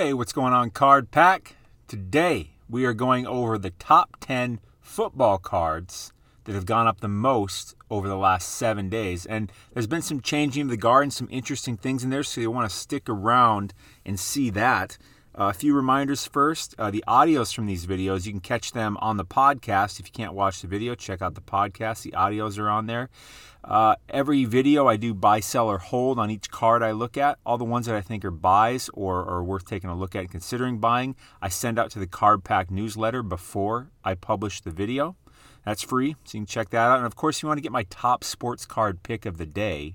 Hey, 0.00 0.14
what's 0.14 0.32
going 0.32 0.54
on, 0.54 0.70
Card 0.70 1.10
Pack? 1.10 1.56
Today 1.86 2.52
we 2.70 2.86
are 2.86 2.94
going 2.94 3.26
over 3.26 3.58
the 3.58 3.68
top 3.72 4.16
10 4.20 4.60
football 4.80 5.36
cards 5.36 6.14
that 6.44 6.54
have 6.54 6.64
gone 6.64 6.86
up 6.86 7.02
the 7.02 7.06
most 7.08 7.74
over 7.90 8.08
the 8.08 8.16
last 8.16 8.48
seven 8.48 8.88
days. 8.88 9.26
And 9.26 9.52
there's 9.74 9.86
been 9.86 10.00
some 10.00 10.22
changing 10.22 10.62
of 10.62 10.68
the 10.70 10.78
guard 10.78 11.02
and 11.02 11.12
some 11.12 11.28
interesting 11.30 11.76
things 11.76 12.02
in 12.02 12.08
there, 12.08 12.22
so 12.22 12.40
you 12.40 12.50
want 12.50 12.70
to 12.70 12.74
stick 12.74 13.10
around 13.10 13.74
and 14.06 14.18
see 14.18 14.48
that. 14.48 14.96
Uh, 15.38 15.44
a 15.44 15.52
few 15.52 15.74
reminders 15.74 16.26
first 16.26 16.74
uh, 16.78 16.90
the 16.90 17.04
audios 17.06 17.54
from 17.54 17.66
these 17.66 17.86
videos, 17.86 18.26
you 18.26 18.32
can 18.32 18.40
catch 18.40 18.72
them 18.72 18.96
on 19.00 19.16
the 19.16 19.24
podcast. 19.24 20.00
If 20.00 20.06
you 20.06 20.12
can't 20.12 20.34
watch 20.34 20.60
the 20.60 20.66
video, 20.66 20.94
check 20.94 21.22
out 21.22 21.34
the 21.34 21.40
podcast. 21.40 22.02
The 22.02 22.10
audios 22.12 22.58
are 22.58 22.68
on 22.68 22.86
there. 22.86 23.08
Uh, 23.62 23.94
every 24.08 24.44
video 24.44 24.88
I 24.88 24.96
do 24.96 25.14
buy, 25.14 25.40
sell, 25.40 25.68
or 25.68 25.78
hold 25.78 26.18
on 26.18 26.30
each 26.30 26.50
card 26.50 26.82
I 26.82 26.90
look 26.92 27.16
at. 27.16 27.38
All 27.46 27.58
the 27.58 27.64
ones 27.64 27.86
that 27.86 27.94
I 27.94 28.00
think 28.00 28.24
are 28.24 28.30
buys 28.30 28.90
or 28.94 29.24
are 29.24 29.44
worth 29.44 29.66
taking 29.66 29.90
a 29.90 29.96
look 29.96 30.16
at 30.16 30.22
and 30.22 30.30
considering 30.30 30.78
buying, 30.78 31.14
I 31.40 31.48
send 31.48 31.78
out 31.78 31.90
to 31.92 31.98
the 31.98 32.06
Card 32.06 32.42
Pack 32.42 32.70
newsletter 32.70 33.22
before 33.22 33.90
I 34.04 34.14
publish 34.14 34.60
the 34.60 34.70
video. 34.70 35.16
That's 35.64 35.82
free, 35.82 36.16
so 36.24 36.38
you 36.38 36.40
can 36.40 36.46
check 36.46 36.70
that 36.70 36.90
out. 36.90 36.96
And 36.96 37.06
of 37.06 37.16
course, 37.16 37.36
if 37.36 37.42
you 37.42 37.48
want 37.48 37.58
to 37.58 37.62
get 37.62 37.72
my 37.72 37.84
top 37.84 38.24
sports 38.24 38.64
card 38.66 39.02
pick 39.02 39.26
of 39.26 39.36
the 39.36 39.46
day, 39.46 39.94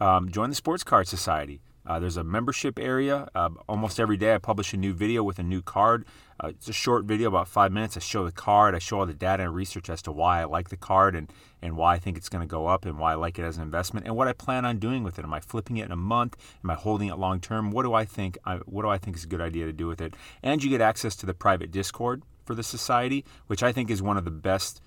um, 0.00 0.30
join 0.30 0.48
the 0.48 0.56
Sports 0.56 0.82
Card 0.82 1.06
Society. 1.06 1.60
Uh, 1.86 1.98
there's 1.98 2.16
a 2.16 2.24
membership 2.24 2.78
area. 2.78 3.28
Uh, 3.34 3.50
almost 3.68 3.98
every 3.98 4.16
day, 4.16 4.34
I 4.34 4.38
publish 4.38 4.72
a 4.72 4.76
new 4.76 4.92
video 4.92 5.22
with 5.22 5.38
a 5.38 5.42
new 5.42 5.62
card. 5.62 6.04
Uh, 6.42 6.48
it's 6.48 6.68
a 6.68 6.72
short 6.72 7.04
video, 7.04 7.28
about 7.28 7.48
five 7.48 7.72
minutes. 7.72 7.96
I 7.96 8.00
show 8.00 8.24
the 8.24 8.32
card, 8.32 8.74
I 8.74 8.78
show 8.78 9.00
all 9.00 9.06
the 9.06 9.14
data 9.14 9.42
and 9.42 9.54
research 9.54 9.90
as 9.90 10.00
to 10.02 10.12
why 10.12 10.40
I 10.40 10.44
like 10.44 10.70
the 10.70 10.76
card 10.76 11.14
and, 11.14 11.30
and 11.60 11.76
why 11.76 11.94
I 11.94 11.98
think 11.98 12.16
it's 12.16 12.28
going 12.28 12.46
to 12.46 12.50
go 12.50 12.66
up 12.66 12.84
and 12.84 12.98
why 12.98 13.12
I 13.12 13.14
like 13.14 13.38
it 13.38 13.42
as 13.42 13.56
an 13.56 13.62
investment 13.62 14.06
and 14.06 14.16
what 14.16 14.28
I 14.28 14.32
plan 14.32 14.64
on 14.64 14.78
doing 14.78 15.02
with 15.02 15.18
it. 15.18 15.24
Am 15.24 15.34
I 15.34 15.40
flipping 15.40 15.76
it 15.76 15.84
in 15.84 15.92
a 15.92 15.96
month? 15.96 16.36
Am 16.64 16.70
I 16.70 16.74
holding 16.74 17.08
it 17.08 17.18
long 17.18 17.40
term? 17.40 17.70
What 17.70 17.82
do 17.82 17.94
I 17.94 18.04
think? 18.04 18.38
I, 18.44 18.56
what 18.58 18.82
do 18.82 18.88
I 18.88 18.98
think 18.98 19.16
is 19.16 19.24
a 19.24 19.28
good 19.28 19.40
idea 19.40 19.66
to 19.66 19.72
do 19.72 19.86
with 19.86 20.00
it? 20.00 20.14
And 20.42 20.62
you 20.62 20.70
get 20.70 20.80
access 20.80 21.14
to 21.16 21.26
the 21.26 21.34
private 21.34 21.70
Discord 21.70 22.22
for 22.44 22.54
the 22.54 22.62
society, 22.62 23.24
which 23.46 23.62
I 23.62 23.72
think 23.72 23.90
is 23.90 24.02
one 24.02 24.16
of 24.16 24.24
the 24.24 24.30
best 24.30 24.80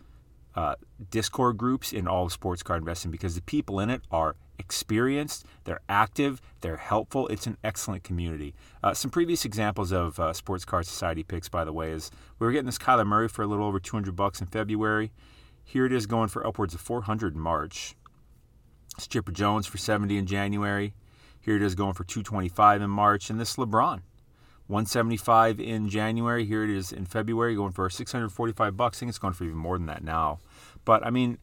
uh, 0.56 0.76
Discord 1.10 1.58
groups 1.58 1.92
in 1.92 2.08
all 2.08 2.26
of 2.26 2.32
sports 2.32 2.64
card 2.64 2.82
investing 2.82 3.12
because 3.12 3.36
the 3.36 3.42
people 3.42 3.80
in 3.80 3.90
it 3.90 4.02
are 4.12 4.36
experienced, 4.60 5.46
they're 5.64 5.82
active, 5.90 6.42
they're 6.62 6.78
helpful. 6.78 7.28
It's 7.28 7.48
an 7.48 7.58
excellent 7.64 8.04
community. 8.04 8.54
Uh, 8.84 8.94
some 8.94 9.12
previous 9.12 9.46
examples 9.46 9.92
of 9.92 10.20
uh, 10.20 10.34
Sports 10.34 10.66
Card 10.66 10.86
Society 10.86 11.24
picks, 11.24 11.50
by 11.50 11.66
the 11.66 11.74
way, 11.74 11.92
is 11.92 12.12
we 12.40 12.46
were 12.46 12.52
getting 12.52 12.68
this 12.68 12.78
Kyler 12.78 13.06
Murray 13.06 13.28
for 13.28 13.42
a 13.42 13.48
little 13.48 13.66
over 13.66 13.80
200 13.80 14.16
bucks 14.16 14.42
in 14.42 14.48
February. 14.48 15.12
Here 15.64 15.86
it 15.86 15.94
is 15.94 16.06
going 16.06 16.30
for 16.30 16.46
upwards 16.46 16.74
of 16.74 16.82
400 16.82 17.36
in 17.36 17.40
March. 17.40 17.96
Chipper 19.00 19.32
Jones 19.32 19.66
for 19.66 19.78
70 19.78 20.18
in 20.18 20.26
January. 20.26 20.94
Here 21.40 21.56
it 21.56 21.62
is 21.62 21.76
going 21.76 21.94
for 21.94 22.04
225 22.04 22.82
in 22.82 22.90
March. 22.90 23.30
And 23.30 23.40
this 23.40 23.56
LeBron, 23.56 24.02
175 24.74 25.60
in 25.60 25.88
January. 25.88 26.46
Here 26.46 26.64
it 26.64 26.70
is 26.72 26.92
in 26.92 27.06
February, 27.06 27.56
going 27.56 27.72
for 27.72 27.90
645 27.90 28.76
bucks. 28.76 28.98
I 28.98 29.00
think 29.02 29.10
it's 29.10 29.20
going 29.20 29.34
for 29.34 29.44
even 29.44 29.56
more 29.56 29.78
than 29.78 29.86
that 29.86 30.04
now. 30.04 30.40
But 30.84 31.06
I 31.06 31.12
mean, 31.12 31.38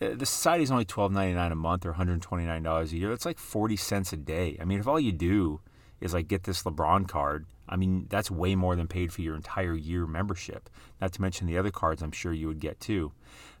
uh, 0.00 0.10
the 0.14 0.26
society 0.26 0.62
is 0.62 0.70
only 0.70 0.84
twelve 0.84 1.12
ninety 1.12 1.34
nine 1.34 1.52
a 1.52 1.56
month 1.56 1.84
or 1.84 1.90
one 1.90 1.96
hundred 1.96 2.22
twenty 2.22 2.44
nine 2.44 2.62
dollars 2.62 2.92
a 2.92 2.96
year. 2.96 3.08
That's 3.08 3.26
like 3.26 3.38
forty 3.38 3.76
cents 3.76 4.12
a 4.12 4.16
day. 4.16 4.56
I 4.60 4.64
mean, 4.64 4.78
if 4.78 4.86
all 4.86 5.00
you 5.00 5.12
do 5.12 5.60
is 6.00 6.14
like 6.14 6.28
get 6.28 6.44
this 6.44 6.62
LeBron 6.62 7.08
card, 7.08 7.46
I 7.68 7.76
mean, 7.76 8.06
that's 8.10 8.30
way 8.30 8.54
more 8.54 8.76
than 8.76 8.86
paid 8.86 9.12
for 9.12 9.22
your 9.22 9.34
entire 9.34 9.74
year 9.74 10.06
membership. 10.06 10.68
Not 11.00 11.12
to 11.14 11.22
mention 11.22 11.46
the 11.46 11.58
other 11.58 11.70
cards 11.70 12.02
I'm 12.02 12.12
sure 12.12 12.32
you 12.32 12.46
would 12.48 12.60
get 12.60 12.78
too. 12.78 13.12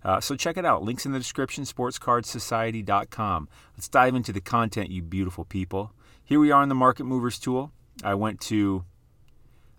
Uh, 0.04 0.20
so 0.20 0.36
check 0.36 0.56
it 0.56 0.64
out. 0.64 0.82
Links 0.82 1.06
in 1.06 1.12
the 1.12 1.18
description, 1.18 1.64
sportscardsociety.com. 1.64 3.48
Let's 3.74 3.88
dive 3.88 4.14
into 4.14 4.32
the 4.32 4.40
content, 4.40 4.90
you 4.90 5.02
beautiful 5.02 5.44
people. 5.44 5.92
Here 6.22 6.38
we 6.38 6.50
are 6.50 6.62
in 6.62 6.68
the 6.68 6.74
Market 6.74 7.04
Movers 7.04 7.38
tool. 7.38 7.72
I 8.04 8.14
went 8.14 8.40
to 8.42 8.84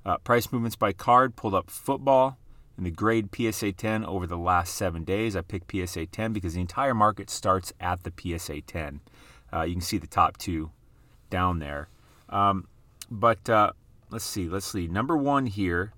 uh, 0.07 0.17
price 0.19 0.51
movements 0.53 0.77
by 0.77 0.93
card, 0.93 1.35
pulled 1.35 1.53
up 1.53 1.69
football, 1.69 2.37
and 2.77 2.85
the 2.85 2.91
grade 2.91 3.27
PSA 3.35 3.73
10 3.73 4.05
over 4.05 4.25
the 4.25 4.37
last 4.37 4.73
seven 4.73 5.03
days. 5.03 5.35
I 5.35 5.41
picked 5.41 5.69
PSA 5.71 6.05
10 6.05 6.31
because 6.31 6.53
the 6.53 6.61
entire 6.61 6.93
market 6.93 7.29
starts 7.29 7.73
at 7.81 8.03
the 8.03 8.13
PSA 8.17 8.61
10. 8.61 9.01
Uh, 9.51 9.63
you 9.63 9.73
can 9.73 9.81
see 9.81 9.97
the 9.97 10.07
top 10.07 10.37
two 10.37 10.71
down 11.29 11.59
there. 11.59 11.89
Um, 12.29 12.67
but 13.11 13.49
uh, 13.49 13.73
let's 14.09 14.23
see, 14.23 14.47
let's 14.47 14.65
see. 14.65 14.87
Number 14.87 15.17
one 15.17 15.45
here. 15.45 15.91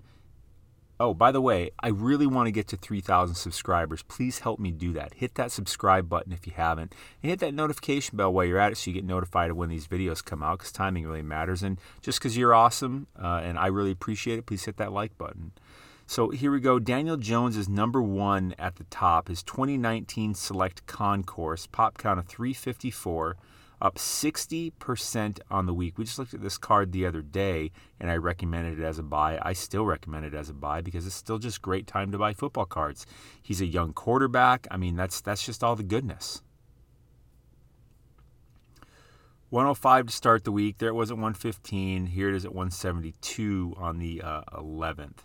Oh, 1.02 1.14
by 1.14 1.32
the 1.32 1.40
way, 1.40 1.70
I 1.80 1.88
really 1.88 2.26
want 2.26 2.48
to 2.48 2.50
get 2.50 2.68
to 2.68 2.76
3,000 2.76 3.34
subscribers. 3.34 4.02
Please 4.02 4.40
help 4.40 4.60
me 4.60 4.70
do 4.70 4.92
that. 4.92 5.14
Hit 5.14 5.34
that 5.36 5.50
subscribe 5.50 6.10
button 6.10 6.30
if 6.30 6.46
you 6.46 6.52
haven't. 6.54 6.94
And 7.22 7.30
hit 7.30 7.38
that 7.38 7.54
notification 7.54 8.18
bell 8.18 8.30
while 8.30 8.44
you're 8.44 8.58
at 8.58 8.72
it 8.72 8.76
so 8.76 8.90
you 8.90 8.94
get 8.94 9.06
notified 9.06 9.50
of 9.50 9.56
when 9.56 9.70
these 9.70 9.88
videos 9.88 10.22
come 10.22 10.42
out 10.42 10.58
because 10.58 10.72
timing 10.72 11.06
really 11.06 11.22
matters. 11.22 11.62
And 11.62 11.80
just 12.02 12.18
because 12.18 12.36
you're 12.36 12.54
awesome 12.54 13.06
uh, 13.18 13.40
and 13.42 13.58
I 13.58 13.68
really 13.68 13.92
appreciate 13.92 14.38
it, 14.38 14.44
please 14.44 14.66
hit 14.66 14.76
that 14.76 14.92
like 14.92 15.16
button. 15.16 15.52
So 16.06 16.28
here 16.28 16.52
we 16.52 16.60
go. 16.60 16.78
Daniel 16.78 17.16
Jones 17.16 17.56
is 17.56 17.66
number 17.66 18.02
one 18.02 18.54
at 18.58 18.76
the 18.76 18.84
top. 18.84 19.28
His 19.28 19.42
2019 19.42 20.34
Select 20.34 20.84
Concourse, 20.86 21.66
pop 21.66 21.96
count 21.96 22.18
of 22.18 22.26
354, 22.26 23.38
up 23.80 23.96
60% 23.96 25.40
on 25.50 25.66
the 25.66 25.74
week. 25.74 25.98
We 25.98 26.04
just 26.04 26.18
looked 26.18 26.34
at 26.34 26.42
this 26.42 26.58
card 26.58 26.92
the 26.92 27.06
other 27.06 27.22
day 27.22 27.70
and 27.98 28.10
I 28.10 28.16
recommended 28.16 28.78
it 28.78 28.84
as 28.84 28.98
a 28.98 29.02
buy. 29.02 29.38
I 29.42 29.52
still 29.52 29.84
recommend 29.84 30.26
it 30.26 30.34
as 30.34 30.48
a 30.48 30.54
buy 30.54 30.80
because 30.80 31.06
it's 31.06 31.14
still 31.14 31.38
just 31.38 31.62
great 31.62 31.86
time 31.86 32.12
to 32.12 32.18
buy 32.18 32.32
football 32.32 32.66
cards. 32.66 33.06
He's 33.42 33.60
a 33.60 33.66
young 33.66 33.92
quarterback. 33.92 34.66
I 34.70 34.76
mean, 34.76 34.96
that's 34.96 35.20
that's 35.20 35.44
just 35.44 35.64
all 35.64 35.76
the 35.76 35.82
goodness. 35.82 36.42
105 39.50 40.06
to 40.06 40.12
start 40.12 40.44
the 40.44 40.52
week. 40.52 40.78
There 40.78 40.90
it 40.90 40.94
was 40.94 41.10
at 41.10 41.16
115. 41.16 42.06
Here 42.06 42.28
it 42.28 42.36
is 42.36 42.44
at 42.44 42.54
172 42.54 43.74
on 43.76 43.98
the 43.98 44.22
uh, 44.22 44.42
11th. 44.54 45.24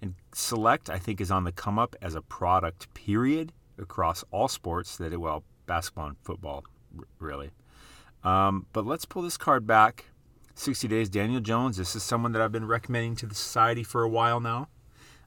And 0.00 0.14
Select, 0.32 0.88
I 0.88 0.98
think, 0.98 1.20
is 1.20 1.32
on 1.32 1.42
the 1.42 1.50
come 1.50 1.78
up 1.78 1.96
as 2.00 2.14
a 2.14 2.22
product, 2.22 2.94
period, 2.94 3.52
across 3.76 4.24
all 4.30 4.46
sports. 4.46 4.96
That 4.96 5.12
it, 5.12 5.20
well, 5.20 5.42
basketball 5.66 6.06
and 6.06 6.16
football, 6.22 6.64
really. 7.18 7.50
Um, 8.22 8.66
but 8.72 8.86
let's 8.86 9.04
pull 9.04 9.22
this 9.22 9.36
card 9.36 9.66
back. 9.66 10.06
60 10.54 10.88
Days, 10.88 11.08
Daniel 11.08 11.40
Jones. 11.40 11.76
This 11.76 11.96
is 11.96 12.02
someone 12.02 12.32
that 12.32 12.42
I've 12.42 12.52
been 12.52 12.66
recommending 12.66 13.16
to 13.16 13.26
the 13.26 13.34
society 13.34 13.82
for 13.82 14.02
a 14.02 14.08
while 14.08 14.40
now. 14.40 14.68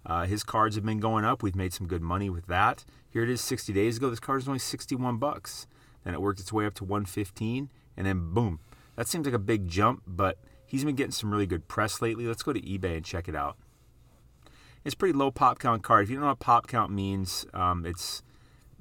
Uh, 0.05 0.25
his 0.25 0.43
cards 0.43 0.75
have 0.75 0.85
been 0.85 0.99
going 0.99 1.25
up. 1.25 1.41
We've 1.41 1.55
made 1.55 1.73
some 1.73 1.87
good 1.87 2.01
money 2.01 2.29
with 2.29 2.45
that. 2.47 2.85
Here 3.09 3.23
it 3.23 3.29
is 3.29 3.41
60 3.41 3.73
days 3.73 3.97
ago. 3.97 4.09
This 4.09 4.19
card 4.19 4.41
is 4.41 4.47
only 4.47 4.59
61 4.59 5.17
bucks. 5.17 5.65
Then 6.03 6.13
it 6.13 6.21
worked 6.21 6.39
its 6.39 6.51
way 6.51 6.65
up 6.65 6.73
to 6.75 6.83
115, 6.83 7.71
and 7.95 8.05
then 8.05 8.33
boom. 8.33 8.59
That 8.95 9.07
seems 9.07 9.25
like 9.25 9.33
a 9.33 9.39
big 9.39 9.67
jump, 9.67 10.03
but 10.05 10.37
he's 10.65 10.83
been 10.83 10.95
getting 10.95 11.11
some 11.11 11.31
really 11.31 11.47
good 11.47 11.67
press 11.67 12.01
lately. 12.01 12.25
Let's 12.27 12.43
go 12.43 12.53
to 12.53 12.61
eBay 12.61 12.97
and 12.97 13.05
check 13.05 13.27
it 13.27 13.35
out. 13.35 13.57
It's 14.83 14.95
pretty 14.95 15.17
low 15.17 15.31
pop 15.31 15.59
count 15.59 15.81
card. 15.81 16.03
If 16.03 16.09
you 16.09 16.17
don't 16.17 16.23
know 16.23 16.29
what 16.29 16.39
pop 16.39 16.67
count 16.67 16.91
means, 16.91 17.45
um, 17.53 17.85
it's 17.85 18.21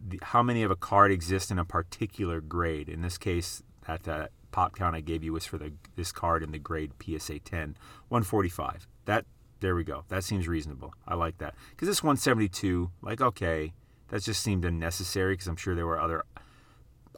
the, 0.05 0.19
how 0.21 0.43
many 0.43 0.65
of 0.65 0.71
a 0.71 0.77
card 0.77 1.13
exists 1.13 1.51
in 1.51 1.59
a 1.59 1.65
particular 1.65 2.41
grade. 2.41 2.89
In 2.89 3.03
this 3.03 3.19
case, 3.19 3.63
that 3.87 4.09
uh, 4.09 4.27
pop 4.51 4.77
count 4.77 4.97
I 4.97 5.01
gave 5.01 5.25
you 5.25 5.33
was 5.33 5.45
for 5.45 5.59
the 5.59 5.73
this 5.97 6.13
card 6.13 6.43
in 6.43 6.53
the 6.53 6.59
grade 6.59 6.93
PSA 7.03 7.41
10, 7.41 7.77
145. 8.09 8.87
That 9.05 9.27
there 9.61 9.75
we 9.75 9.85
go. 9.85 10.05
That 10.09 10.25
seems 10.25 10.49
reasonable. 10.49 10.93
I 11.07 11.15
like 11.15 11.39
that 11.39 11.55
because 11.71 11.89
this 11.89 12.03
172, 12.03 12.91
like 13.03 13.21
okay, 13.21 13.73
that 14.09 14.23
just 14.23 14.43
seemed 14.43 14.65
unnecessary 14.65 15.35
because 15.35 15.49
I'm 15.49 15.57
sure 15.57 15.75
there 15.75 15.87
were 15.87 16.01
other 16.01 16.25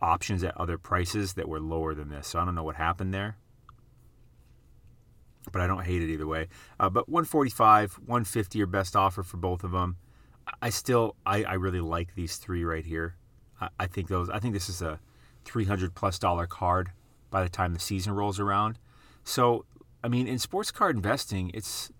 options 0.02 0.44
at 0.44 0.56
other 0.56 0.76
prices 0.76 1.34
that 1.34 1.48
were 1.48 1.60
lower 1.60 1.94
than 1.94 2.10
this. 2.10 2.28
So 2.28 2.38
I 2.38 2.44
don't 2.44 2.54
know 2.54 2.64
what 2.64 2.76
happened 2.76 3.14
there 3.14 3.36
but 5.52 5.60
I 5.60 5.66
don't 5.66 5.84
hate 5.84 6.02
it 6.02 6.10
either 6.10 6.26
way. 6.26 6.48
Uh, 6.78 6.90
but 6.90 7.08
145, 7.08 7.94
150 7.94 8.58
your 8.58 8.66
best 8.66 8.96
offer 8.96 9.22
for 9.22 9.36
both 9.36 9.64
of 9.64 9.72
them. 9.72 9.96
I 10.60 10.70
still, 10.70 11.16
I, 11.24 11.44
I 11.44 11.54
really 11.54 11.80
like 11.80 12.14
these 12.14 12.36
three 12.36 12.64
right 12.64 12.84
here. 12.84 13.16
I, 13.60 13.68
I 13.80 13.86
think 13.86 14.08
those, 14.08 14.28
I 14.30 14.38
think 14.38 14.54
this 14.54 14.68
is 14.68 14.82
a 14.82 15.00
300 15.44 15.94
plus 15.94 16.18
dollar 16.18 16.46
card 16.46 16.90
by 17.30 17.42
the 17.42 17.48
time 17.48 17.74
the 17.74 17.80
season 17.80 18.12
rolls 18.14 18.38
around. 18.38 18.78
So, 19.24 19.64
I 20.02 20.08
mean, 20.08 20.26
in 20.26 20.38
sports 20.38 20.70
card 20.70 20.96
investing, 20.96 21.50
it's, 21.54 21.90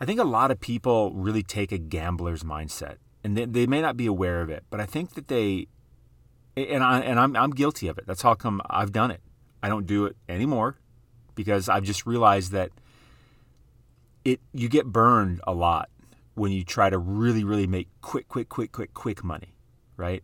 I 0.00 0.04
think 0.04 0.20
a 0.20 0.24
lot 0.24 0.50
of 0.50 0.60
people 0.60 1.12
really 1.12 1.42
take 1.42 1.72
a 1.72 1.78
gambler's 1.78 2.42
mindset, 2.42 2.96
and 3.22 3.36
they, 3.36 3.44
they 3.44 3.66
may 3.66 3.80
not 3.80 3.96
be 3.96 4.06
aware 4.06 4.40
of 4.40 4.50
it, 4.50 4.64
but 4.70 4.80
I 4.80 4.86
think 4.86 5.14
that 5.14 5.28
they, 5.28 5.68
and 6.56 6.82
I 6.82 7.00
and 7.00 7.18
I'm 7.18 7.34
I'm 7.36 7.50
guilty 7.50 7.88
of 7.88 7.98
it. 7.98 8.06
That's 8.06 8.22
how 8.22 8.34
come 8.34 8.60
I've 8.68 8.92
done 8.92 9.10
it. 9.10 9.20
I 9.62 9.68
don't 9.68 9.86
do 9.86 10.04
it 10.04 10.16
anymore 10.28 10.76
because 11.34 11.68
I've 11.68 11.84
just 11.84 12.04
realized 12.04 12.52
that 12.52 12.70
it 14.24 14.40
you 14.52 14.68
get 14.68 14.86
burned 14.86 15.40
a 15.46 15.54
lot 15.54 15.88
when 16.34 16.52
you 16.52 16.64
try 16.64 16.90
to 16.90 16.98
really 16.98 17.44
really 17.44 17.66
make 17.66 17.88
quick 18.00 18.28
quick 18.28 18.48
quick 18.48 18.72
quick 18.72 18.92
quick 18.94 19.24
money, 19.24 19.54
right? 19.96 20.22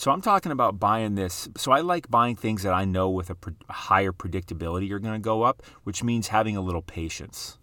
So 0.00 0.10
I'm 0.10 0.22
talking 0.22 0.50
about 0.50 0.80
buying 0.80 1.14
this. 1.14 1.46
So 1.58 1.72
I 1.72 1.80
like 1.80 2.10
buying 2.10 2.34
things 2.34 2.62
that 2.62 2.72
I 2.72 2.86
know 2.86 3.10
with 3.10 3.28
a, 3.28 3.34
pre- 3.34 3.52
higher 3.68 4.12
predictability 4.12 4.90
are 4.92 4.98
going 4.98 5.12
to 5.12 5.20
go 5.20 5.42
up, 5.42 5.62
which 5.84 6.02
means 6.02 6.28
having 6.28 6.56
a 6.56 6.62
little 6.62 6.80
patience. 6.80 7.58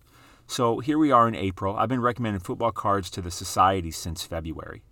So 0.45 0.77
here 0.77 0.99
we 0.99 1.11
are 1.11 1.27
in 1.27 1.33
April. 1.33 1.75
I've 1.75 1.89
been 1.89 1.99
recommending 1.99 2.41
football 2.41 2.71
cards 2.71 3.09
to 3.09 3.23
the 3.23 3.31
society 3.31 3.89
since 3.89 4.21
February. 4.21 4.83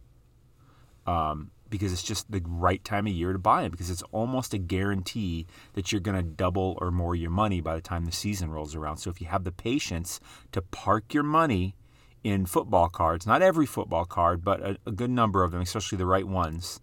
Um, 1.05 1.51
because 1.69 1.93
it's 1.93 2.01
just 2.01 2.31
the 2.31 2.41
right 2.47 2.83
time 2.83 3.05
of 3.05 3.13
year 3.13 3.31
to 3.31 3.37
buy 3.37 3.61
them 3.61 3.69
because 3.69 3.91
it's 3.91 4.01
almost 4.11 4.55
a 4.55 4.57
guarantee 4.57 5.45
that 5.73 5.91
you're 5.91 6.01
going 6.01 6.17
to 6.17 6.23
double 6.23 6.79
or 6.81 6.89
more 6.89 7.13
your 7.13 7.29
money 7.29 7.61
by 7.61 7.75
the 7.75 7.81
time 7.81 8.05
the 8.05 8.11
season 8.11 8.49
rolls 8.49 8.73
around. 8.73 8.97
So 8.97 9.11
if 9.11 9.21
you 9.21 9.27
have 9.27 9.43
the 9.43 9.51
patience 9.51 10.19
to 10.51 10.63
park 10.63 11.13
your 11.13 11.21
money 11.21 11.75
in 12.23 12.47
football 12.47 12.89
cards, 12.89 13.27
not 13.27 13.43
every 13.43 13.67
football 13.67 14.05
card, 14.05 14.43
but 14.43 14.61
a, 14.61 14.77
a 14.87 14.91
good 14.91 15.11
number 15.11 15.43
of 15.43 15.51
them, 15.51 15.61
especially 15.61 15.99
the 15.99 16.07
right 16.07 16.27
ones, 16.27 16.81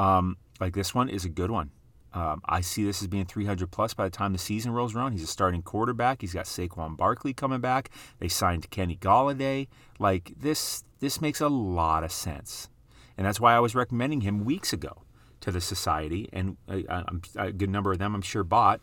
um, 0.00 0.38
like 0.60 0.74
this 0.74 0.94
one 0.94 1.10
is 1.10 1.26
a 1.26 1.28
good 1.28 1.50
one. 1.50 1.70
Um, 2.12 2.40
I 2.46 2.62
see 2.62 2.84
this 2.84 3.02
as 3.02 3.08
being 3.08 3.26
300 3.26 3.70
plus 3.70 3.94
by 3.94 4.04
the 4.04 4.10
time 4.10 4.32
the 4.32 4.38
season 4.38 4.72
rolls 4.72 4.96
around. 4.96 5.12
He's 5.12 5.22
a 5.22 5.28
starting 5.28 5.62
quarterback. 5.62 6.22
He's 6.22 6.32
got 6.32 6.46
Saquon 6.46 6.96
Barkley 6.96 7.34
coming 7.34 7.60
back. 7.60 7.90
They 8.18 8.26
signed 8.26 8.68
Kenny 8.70 8.96
Golladay. 8.96 9.68
Like 9.98 10.32
this, 10.36 10.82
this 11.00 11.20
makes 11.20 11.40
a 11.40 11.48
lot 11.48 12.02
of 12.02 12.10
sense, 12.10 12.68
and 13.16 13.26
that's 13.26 13.38
why 13.38 13.54
I 13.54 13.60
was 13.60 13.74
recommending 13.74 14.22
him 14.22 14.44
weeks 14.44 14.72
ago 14.72 15.02
to 15.40 15.52
the 15.52 15.60
society. 15.60 16.28
And 16.32 16.56
a, 16.66 17.04
a 17.36 17.52
good 17.52 17.70
number 17.70 17.92
of 17.92 17.98
them, 17.98 18.14
I'm 18.14 18.22
sure, 18.22 18.42
bought, 18.42 18.80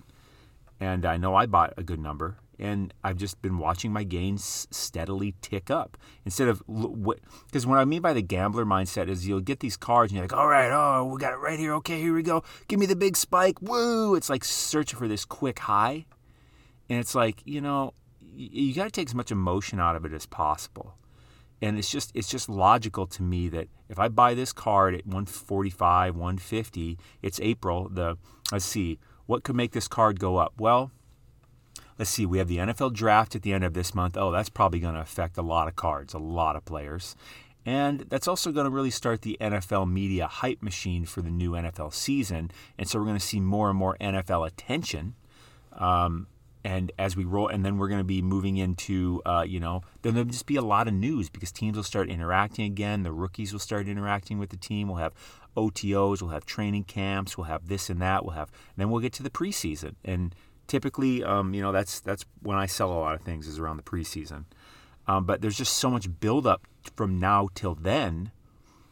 and 0.79 1.03
I 1.03 1.17
know 1.17 1.35
I 1.35 1.47
bought 1.47 1.73
a 1.77 1.83
good 1.83 1.99
number 1.99 2.37
and 2.59 2.93
I've 3.03 3.17
just 3.17 3.41
been 3.41 3.57
watching 3.59 3.91
my 3.91 4.03
gains 4.03 4.67
steadily 4.71 5.35
tick 5.41 5.69
up 5.69 5.97
instead 6.25 6.47
of 6.47 6.63
because 6.67 7.67
what 7.67 7.77
I 7.77 7.85
mean 7.85 8.01
by 8.01 8.13
the 8.13 8.21
gambler 8.21 8.65
mindset 8.65 9.09
is 9.09 9.27
you'll 9.27 9.41
get 9.41 9.59
these 9.59 9.77
cards 9.77 10.11
and 10.11 10.17
you're 10.17 10.23
like, 10.23 10.33
all 10.33 10.47
right, 10.47 10.71
oh, 10.71 11.05
we 11.05 11.19
got 11.19 11.33
it 11.33 11.37
right 11.37 11.59
here. 11.59 11.73
Okay, 11.75 11.99
here 12.01 12.13
we 12.13 12.23
go. 12.23 12.43
Give 12.67 12.79
me 12.79 12.85
the 12.85 12.95
big 12.95 13.15
spike. 13.15 13.61
Woo! 13.61 14.15
It's 14.15 14.29
like 14.29 14.43
searching 14.43 14.97
for 14.97 15.07
this 15.07 15.25
quick 15.25 15.59
high, 15.59 16.05
and 16.89 16.99
it's 16.99 17.15
like 17.15 17.41
you 17.45 17.61
know 17.61 17.93
you 18.21 18.73
got 18.73 18.85
to 18.85 18.91
take 18.91 19.09
as 19.09 19.15
much 19.15 19.31
emotion 19.31 19.79
out 19.79 19.95
of 19.95 20.05
it 20.05 20.13
as 20.13 20.25
possible. 20.25 20.95
And 21.59 21.77
it's 21.77 21.89
just 21.89 22.11
it's 22.13 22.29
just 22.29 22.49
logical 22.49 23.07
to 23.07 23.23
me 23.23 23.49
that 23.49 23.67
if 23.89 23.97
I 23.97 24.09
buy 24.09 24.35
this 24.35 24.53
card 24.53 24.93
at 24.93 25.05
145, 25.05 26.15
150, 26.15 26.99
it's 27.21 27.39
April. 27.39 27.89
The 27.89 28.17
let's 28.51 28.65
see 28.65 28.99
what 29.25 29.43
could 29.43 29.55
make 29.55 29.71
this 29.71 29.87
card 29.87 30.19
go 30.19 30.37
up. 30.37 30.53
Well, 30.57 30.91
let's 31.97 32.11
see, 32.11 32.25
we 32.25 32.37
have 32.37 32.47
the 32.47 32.57
NFL 32.57 32.93
draft 32.93 33.35
at 33.35 33.41
the 33.41 33.53
end 33.53 33.63
of 33.63 33.73
this 33.73 33.93
month. 33.95 34.17
Oh, 34.17 34.31
that's 34.31 34.49
probably 34.49 34.79
going 34.79 34.95
to 34.95 35.01
affect 35.01 35.37
a 35.37 35.41
lot 35.41 35.67
of 35.67 35.75
cards, 35.75 36.13
a 36.13 36.19
lot 36.19 36.55
of 36.55 36.65
players. 36.65 37.15
And 37.65 38.01
that's 38.07 38.27
also 38.27 38.51
going 38.51 38.63
to 38.63 38.69
really 38.69 38.89
start 38.89 39.23
the 39.23 39.37
NFL 39.41 39.91
media 39.91 40.27
hype 40.27 40.63
machine 40.63 41.05
for 41.05 41.21
the 41.21 41.29
new 41.29 41.51
NFL 41.51 41.93
season. 41.93 42.51
And 42.77 42.87
so 42.87 42.97
we're 42.97 43.05
going 43.05 43.19
to 43.19 43.25
see 43.25 43.41
more 43.41 43.69
and 43.69 43.77
more 43.77 43.97
NFL 43.99 44.47
attention. 44.47 45.15
Um, 45.73 46.27
and 46.63 46.91
as 46.97 47.15
we 47.15 47.25
roll, 47.25 47.47
and 47.47 47.65
then 47.65 47.77
we're 47.77 47.87
going 47.87 47.99
to 47.99 48.05
be 48.05 48.21
moving 48.21 48.57
into, 48.57 49.21
uh, 49.25 49.43
you 49.47 49.59
know, 49.59 49.83
then 50.01 50.13
there'll 50.13 50.29
just 50.29 50.45
be 50.45 50.55
a 50.55 50.61
lot 50.61 50.87
of 50.87 50.93
news 50.93 51.29
because 51.29 51.51
teams 51.51 51.75
will 51.75 51.83
start 51.83 52.09
interacting 52.09 52.65
again. 52.65 53.03
The 53.03 53.11
rookies 53.11 53.51
will 53.51 53.59
start 53.59 53.87
interacting 53.87 54.39
with 54.39 54.49
the 54.49 54.57
team. 54.57 54.87
We'll 54.87 54.97
have 54.97 55.13
OTAs, 55.57 56.21
we'll 56.21 56.31
have 56.31 56.45
training 56.45 56.83
camps, 56.83 57.37
we'll 57.37 57.45
have 57.45 57.67
this 57.67 57.89
and 57.89 58.01
that. 58.01 58.23
We'll 58.23 58.35
have, 58.35 58.51
then 58.77 58.89
we'll 58.89 59.01
get 59.01 59.13
to 59.13 59.23
the 59.23 59.29
preseason. 59.29 59.95
And 60.05 60.35
typically, 60.67 61.23
um, 61.23 61.53
you 61.53 61.61
know, 61.61 61.71
that's 61.71 61.99
that's 61.99 62.25
when 62.41 62.57
I 62.57 62.65
sell 62.65 62.91
a 62.91 62.99
lot 62.99 63.15
of 63.15 63.21
things 63.21 63.47
is 63.47 63.59
around 63.59 63.77
the 63.77 63.83
preseason. 63.83 64.45
Um, 65.07 65.25
but 65.25 65.41
there's 65.41 65.57
just 65.57 65.77
so 65.77 65.89
much 65.89 66.19
buildup 66.19 66.67
from 66.95 67.19
now 67.19 67.49
till 67.55 67.75
then 67.75 68.31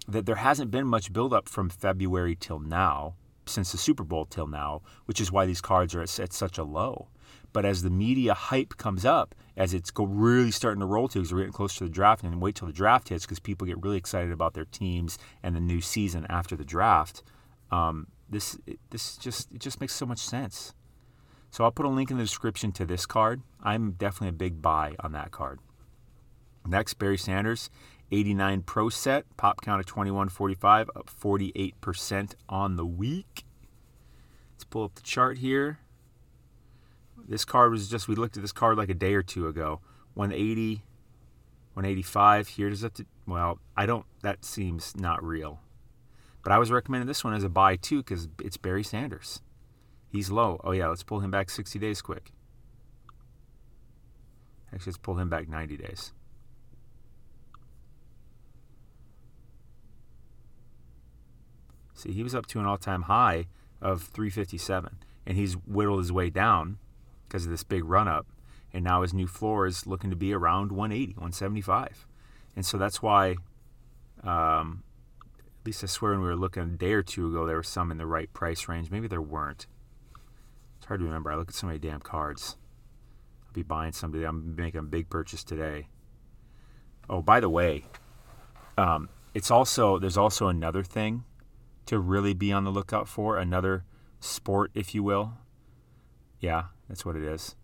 that 0.07 0.25
there 0.25 0.36
hasn't 0.36 0.72
been 0.72 0.88
much 0.88 1.12
buildup 1.12 1.50
from 1.50 1.69
February 1.69 2.36
till 2.39 2.60
now, 2.60 3.16
since 3.45 3.72
the 3.72 3.77
Super 3.77 4.04
Bowl 4.04 4.25
till 4.25 4.48
now, 4.48 4.81
which 5.06 5.19
is 5.19 5.31
why 5.31 5.45
these 5.45 5.62
cards 5.62 5.94
are 5.94 6.01
at, 6.01 6.19
at 6.19 6.31
such 6.31 6.57
a 6.57 6.63
low. 6.63 7.07
But 7.51 7.66
as 7.66 7.83
the 7.83 7.89
media 7.89 8.33
hype 8.33 8.78
comes 8.78 9.06
up, 9.06 9.33
as 9.57 9.74
it's 9.74 9.89
go 9.89 10.06
really 10.06 10.51
starting 10.51 10.81
to 10.81 10.86
roll 10.86 11.07
to, 11.07 11.19
because 11.19 11.33
we're 11.33 11.39
getting 11.39 11.54
close 11.54 11.75
to 11.78 11.86
the 11.86 11.89
draft, 11.89 12.24
and 12.24 12.42
wait 12.42 12.56
till 12.56 12.68
the 12.68 12.74
draft 12.74 13.10
hits, 13.10 13.25
because 13.25 13.39
people 13.39 13.66
get 13.66 13.81
really 13.81 13.98
excited 13.98 14.31
about 14.31 14.54
their 14.54 14.66
teams 14.66 15.18
and 15.42 15.56
the 15.56 15.62
new 15.62 15.81
season 15.81 16.25
after 16.30 16.56
the 16.56 16.66
draft. 16.66 17.24
Um, 17.71 18.07
this 18.30 18.57
this 18.89 19.18
just 19.18 19.51
it 19.51 19.60
just 19.60 19.80
makes 19.81 19.94
so 19.94 20.06
much 20.06 20.19
sense. 20.19 20.74
So 21.56 21.63
I'll 21.63 21.72
put 21.72 21.86
a 21.86 21.90
link 21.90 22.12
in 22.12 22.18
the 22.18 22.24
description 22.24 22.74
to 22.74 22.86
this 22.86 23.06
card. 23.06 23.42
I'm 23.63 23.92
definitely 23.92 24.28
a 24.28 24.34
big 24.34 24.62
buy 24.62 24.98
on 25.00 25.13
that 25.13 25.31
card. 25.31 25.62
Next, 26.68 26.96
Barry 26.96 27.18
Sanders, 27.18 27.69
89 28.12 28.63
Pro 28.63 28.90
Set, 28.90 29.24
pop 29.38 29.62
count 29.62 29.80
of 29.80 29.86
2145, 29.86 30.90
up 30.94 31.10
48% 31.10 32.34
on 32.50 32.75
the 32.75 32.86
week. 32.86 33.46
Let's 34.52 34.66
pull 34.66 34.84
up 34.84 34.96
the 34.96 35.02
chart 35.02 35.38
here. 35.38 35.80
This 37.25 37.46
card 37.46 37.72
was 37.72 37.88
just, 37.88 38.10
we 38.10 38.16
looked 38.16 38.36
at 38.36 38.42
this 38.42 38.52
card 38.52 38.78
like 38.78 38.90
a 38.90 38.94
day 38.94 39.13
or 39.13 39.24
two 39.24 39.48
ago. 39.48 39.80
180, 40.16 40.84
185. 41.72 42.50
Here 42.50 42.69
does 42.69 42.84
it, 42.84 43.00
well, 43.25 43.60
I 43.78 43.86
don't, 43.86 44.06
that 44.24 44.44
seems 44.44 44.94
not 44.98 45.24
real. 45.24 45.62
But 46.44 46.52
I 46.52 46.57
was 46.57 46.69
recommending 46.69 47.07
this 47.07 47.24
one 47.24 47.34
as 47.34 47.46
a 47.46 47.50
buy 47.50 47.78
too 47.78 48.00
because 48.00 48.28
it's 48.44 48.57
Barry 48.57 48.84
Sanders. 48.84 49.42
He's 50.15 50.31
low. 50.31 50.62
Oh, 50.63 50.71
yeah, 50.71 50.88
let's 50.88 51.03
pull 51.03 51.19
him 51.19 51.29
back 51.29 51.50
60 51.50 51.77
days 51.77 52.01
quick. 52.01 52.31
Actually, 54.73 54.91
let's 54.91 54.97
pull 54.97 55.19
him 55.19 55.29
back 55.29 55.50
90 55.50 55.75
days. 55.75 56.13
See, 61.94 62.13
he 62.13 62.23
was 62.23 62.33
up 62.33 62.45
to 62.45 62.62
an 62.62 62.65
all 62.65 62.77
time 62.77 63.03
high 63.03 63.47
of 63.81 64.03
357, 64.03 65.00
and 65.25 65.38
he's 65.38 65.56
whittled 65.67 66.00
his 66.00 66.13
way 66.13 66.29
down 66.29 66.77
because 67.27 67.44
of 67.44 67.51
this 67.51 67.63
big 67.63 67.83
run 67.83 68.07
up. 68.07 68.25
And 68.73 68.85
now 68.85 69.01
his 69.01 69.13
new 69.13 69.27
floor 69.27 69.68
is 69.68 69.85
looking 69.85 70.11
to 70.11 70.15
be 70.15 70.31
around 70.31 70.71
180, 70.71 71.11
175. 71.15 72.07
And 72.56 72.65
so 72.65 72.77
that's 72.77 73.01
why, 73.01 73.35
um, 74.23 74.83
at 75.59 75.65
least 75.65 75.83
I 75.83 75.88
swear 75.88 76.11
when 76.13 76.21
we 76.21 76.27
were 76.27 76.38
looking 76.38 76.63
a 76.63 76.68
day 76.68 76.94
or 76.94 77.03
two 77.03 77.27
ago, 77.27 77.45
there 77.45 77.57
were 77.57 77.63
some 77.63 77.91
in 77.91 77.97
the 77.97 78.07
right 78.07 78.31
price 78.31 78.69
range. 78.69 78.89
Maybe 78.89 79.09
there 79.09 79.21
weren't. 79.21 79.68
It's 80.85 80.89
hard 80.89 80.99
to 80.99 81.05
remember. 81.07 81.31
I 81.31 81.35
look 81.35 81.49
at 81.49 81.55
so 81.55 81.65
many 81.65 81.79
damn 81.79 81.99
cards. 81.99 82.57
I'll 83.43 83.53
be 83.53 83.63
buying 83.63 83.91
somebody. 83.91 84.23
I'm 84.23 84.55
making 84.55 84.81
a 84.81 84.83
big 84.83 85.09
purchase 85.09 85.43
today. 85.43 85.87
Oh, 87.09 87.23
by 87.23 87.39
the 87.39 87.49
way, 87.49 87.85
um, 88.77 89.09
it's 89.33 89.49
also 89.49 89.97
there's 89.97 90.15
also 90.15 90.47
another 90.47 90.83
thing 90.83 91.23
to 91.87 91.97
really 91.97 92.35
be 92.35 92.51
on 92.51 92.65
the 92.65 92.69
lookout 92.69 93.07
for. 93.07 93.39
Another 93.39 93.83
sport, 94.19 94.69
if 94.75 94.93
you 94.93 95.01
will. 95.01 95.33
Yeah, 96.39 96.65
that's 96.87 97.03
what 97.03 97.15
it 97.15 97.23
is. 97.23 97.55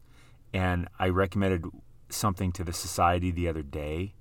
And 0.51 0.87
I 0.97 1.09
recommended 1.09 1.65
something 2.09 2.51
to 2.53 2.63
the 2.63 2.73
society 2.73 3.29
the 3.29 3.47
other 3.47 3.61
day, 3.61 4.15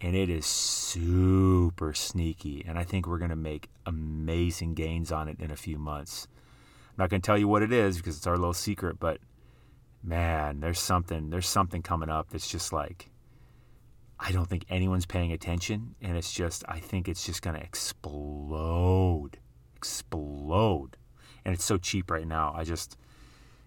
and 0.00 0.14
it 0.14 0.30
is 0.30 0.46
super 0.46 1.92
sneaky. 1.92 2.64
And 2.64 2.78
I 2.78 2.84
think 2.84 3.08
we're 3.08 3.18
going 3.18 3.30
to 3.30 3.34
make 3.34 3.70
amazing 3.84 4.74
gains 4.74 5.10
on 5.10 5.26
it 5.26 5.40
in 5.40 5.50
a 5.50 5.56
few 5.56 5.78
months. 5.78 6.28
I'm 6.96 7.02
not 7.02 7.10
going 7.10 7.20
to 7.20 7.26
tell 7.26 7.36
you 7.36 7.46
what 7.46 7.62
it 7.62 7.72
is 7.72 7.98
because 7.98 8.16
it's 8.16 8.26
our 8.26 8.36
little 8.36 8.54
secret, 8.54 8.98
but 8.98 9.18
man, 10.02 10.60
there's 10.60 10.78
something 10.78 11.28
there's 11.28 11.48
something 11.48 11.82
coming 11.82 12.08
up 12.08 12.30
that's 12.30 12.48
just 12.48 12.72
like 12.72 13.10
I 14.18 14.32
don't 14.32 14.48
think 14.48 14.64
anyone's 14.70 15.04
paying 15.04 15.32
attention 15.32 15.94
and 16.00 16.16
it's 16.16 16.32
just 16.32 16.64
I 16.68 16.78
think 16.80 17.06
it's 17.08 17.26
just 17.26 17.42
going 17.42 17.56
to 17.56 17.62
explode. 17.62 19.38
Explode. 19.76 20.96
And 21.44 21.54
it's 21.54 21.64
so 21.64 21.76
cheap 21.76 22.10
right 22.10 22.26
now. 22.26 22.54
I 22.56 22.64
just 22.64 22.96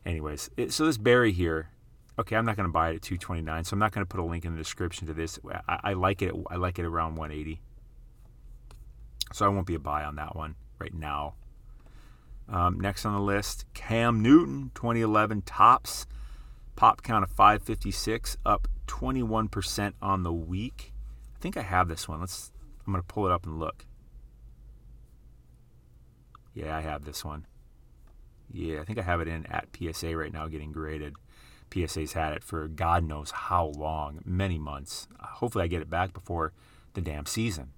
anyways, 0.06 0.50
it, 0.58 0.74
so 0.74 0.86
this 0.86 0.98
Barry 0.98 1.32
here 1.32 1.70
okay, 2.20 2.36
I'm 2.36 2.46
not 2.46 2.58
going 2.58 2.68
to 2.68 2.74
buy 2.74 2.90
it 2.90 2.96
at 2.98 3.02
229, 3.02 3.64
so 3.64 3.74
I'm 3.74 3.80
not 3.80 3.94
going 3.94 4.06
to 4.06 4.10
put 4.10 4.20
a 4.20 4.24
link 4.24 4.44
in 4.44 4.52
the 4.52 4.58
description 4.58 5.08
to 5.08 5.14
this. 5.14 5.40
I, 5.68 5.80
I, 5.84 5.94
like 5.94 6.22
it. 6.22 6.34
I 6.50 6.58
like 6.58 6.78
it 6.78 6.86
around 6.86 7.16
180, 7.16 7.62
so 9.32 9.46
I 9.46 9.50
won't 9.50 9.66
be 9.66 9.76
a 9.76 9.80
buy 9.80 10.04
on 10.04 10.18
that 10.18 10.36
one 10.36 10.56
right 10.80 10.94
now. 10.94 11.36
Um, 12.52 12.80
next 12.80 13.06
on 13.06 13.14
the 13.14 13.22
list, 13.22 13.66
Cam 13.74 14.22
Newton, 14.22 14.72
2011 14.74 15.44
Topps, 15.44 16.08
pop 16.76 17.04
count 17.04 17.24
of 17.24 17.30
556, 17.32 18.38
up 18.46 18.68
21% 18.88 19.94
on 20.02 20.24
the 20.24 20.34
week. 20.34 20.92
I 21.36 21.40
think 21.40 21.58
I 21.58 21.62
have 21.62 21.88
this 21.88 22.08
one. 22.08 22.20
Let's. 22.20 22.52
I'm 22.86 22.94
gonna 22.94 23.04
pull 23.04 23.28
it 23.28 23.32
up 23.32 23.46
and 23.46 23.60
look. 23.60 23.86
Yeah, 26.56 26.76
I 26.76 26.82
have 26.82 27.06
this 27.06 27.24
one. 27.24 27.46
Yeah, 28.52 28.82
I 28.82 28.84
think 28.84 28.98
I 28.98 29.04
have 29.04 29.22
it 29.22 29.28
in 29.28 29.46
at 29.46 29.68
PSA 29.78 30.18
right 30.18 30.34
now, 30.34 30.48
getting 30.48 30.72
graded. 30.72 31.16
PSA's 31.72 32.14
had 32.14 32.34
it 32.34 32.44
for 32.44 32.68
God 32.68 33.04
knows 33.04 33.30
how 33.30 33.68
long, 33.68 34.22
many 34.26 34.58
months. 34.58 35.08
Hopefully, 35.20 35.66
I 35.66 35.68
get 35.68 35.84
it 35.84 35.90
back 35.90 36.14
before 36.14 36.52
the 36.94 37.02
damn 37.02 37.28
season. 37.28 37.74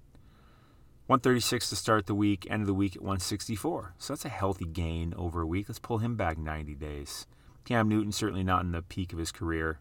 136 1.06 1.68
to 1.68 1.76
start 1.76 2.06
the 2.06 2.14
week, 2.14 2.46
end 2.48 2.62
of 2.62 2.66
the 2.66 2.74
week 2.74 2.94
at 2.94 3.02
164. 3.02 3.94
So 3.98 4.12
that's 4.12 4.24
a 4.24 4.28
healthy 4.28 4.64
gain 4.64 5.12
over 5.16 5.40
a 5.40 5.46
week. 5.46 5.68
Let's 5.68 5.80
pull 5.80 5.98
him 5.98 6.16
back 6.16 6.38
90 6.38 6.74
days. 6.76 7.26
Cam 7.64 7.88
Newton 7.88 8.12
certainly 8.12 8.44
not 8.44 8.62
in 8.62 8.72
the 8.72 8.82
peak 8.82 9.12
of 9.12 9.18
his 9.18 9.32
career. 9.32 9.80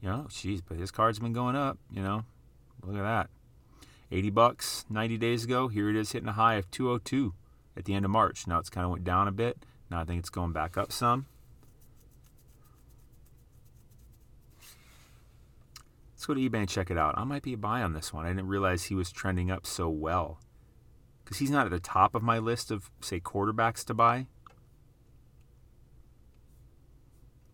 You 0.00 0.08
know, 0.08 0.26
geez, 0.30 0.60
but 0.60 0.78
his 0.78 0.90
card's 0.90 1.18
been 1.18 1.32
going 1.32 1.56
up. 1.56 1.78
You 1.90 2.02
know, 2.02 2.24
look 2.82 2.96
at 2.96 3.02
that. 3.02 3.30
80 4.12 4.30
bucks 4.30 4.84
90 4.88 5.18
days 5.18 5.44
ago. 5.44 5.68
Here 5.68 5.90
it 5.90 5.96
is 5.96 6.12
hitting 6.12 6.28
a 6.28 6.32
high 6.32 6.54
of 6.54 6.70
202 6.70 7.34
at 7.76 7.84
the 7.84 7.94
end 7.94 8.04
of 8.04 8.10
March. 8.12 8.46
Now 8.46 8.58
it's 8.58 8.70
kind 8.70 8.84
of 8.84 8.90
went 8.92 9.04
down 9.04 9.26
a 9.26 9.32
bit. 9.32 9.58
Now 9.90 10.00
I 10.00 10.04
think 10.04 10.20
it's 10.20 10.30
going 10.30 10.52
back 10.52 10.78
up 10.78 10.92
some. 10.92 11.26
Let's 16.24 16.28
go 16.28 16.40
to 16.40 16.48
eBay 16.48 16.60
and 16.60 16.68
check 16.70 16.90
it 16.90 16.96
out. 16.96 17.18
I 17.18 17.24
might 17.24 17.42
be 17.42 17.52
a 17.52 17.58
buy 17.58 17.82
on 17.82 17.92
this 17.92 18.10
one. 18.10 18.24
I 18.24 18.30
didn't 18.30 18.46
realize 18.46 18.84
he 18.84 18.94
was 18.94 19.12
trending 19.12 19.50
up 19.50 19.66
so 19.66 19.90
well. 19.90 20.38
because 21.24 21.38
he's 21.38 21.50
not 21.50 21.66
at 21.66 21.70
the 21.70 21.80
top 21.80 22.14
of 22.14 22.22
my 22.22 22.38
list 22.38 22.70
of, 22.70 22.90
say, 23.00 23.20
quarterbacks 23.20 23.84
to 23.86 23.94
buy. 23.94 24.26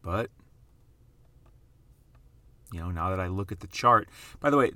But, 0.03 0.31
you 2.73 2.81
know, 2.81 2.91
now 2.91 3.11
that 3.11 3.21
I 3.21 3.29
look 3.29 3.53
at 3.53 3.61
the 3.61 3.67
chart, 3.67 4.09
by 4.41 4.50
the 4.50 4.57
way, 4.57 4.71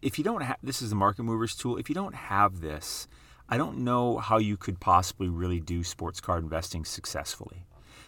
if 0.00 0.18
you 0.18 0.24
don't 0.24 0.42
have 0.42 0.56
this 0.62 0.80
is 0.80 0.90
the 0.90 0.96
market 0.96 1.22
movers 1.24 1.54
tool, 1.54 1.76
if 1.76 1.88
you 1.88 1.94
don't 1.94 2.14
have 2.14 2.60
this, 2.60 3.08
I 3.48 3.56
don't 3.56 3.78
know 3.78 4.18
how 4.18 4.38
you 4.38 4.56
could 4.56 4.80
possibly 4.80 5.28
really 5.28 5.60
do 5.60 5.82
sports 5.82 6.20
card 6.20 6.42
investing 6.42 6.84
successfully. 6.84 7.66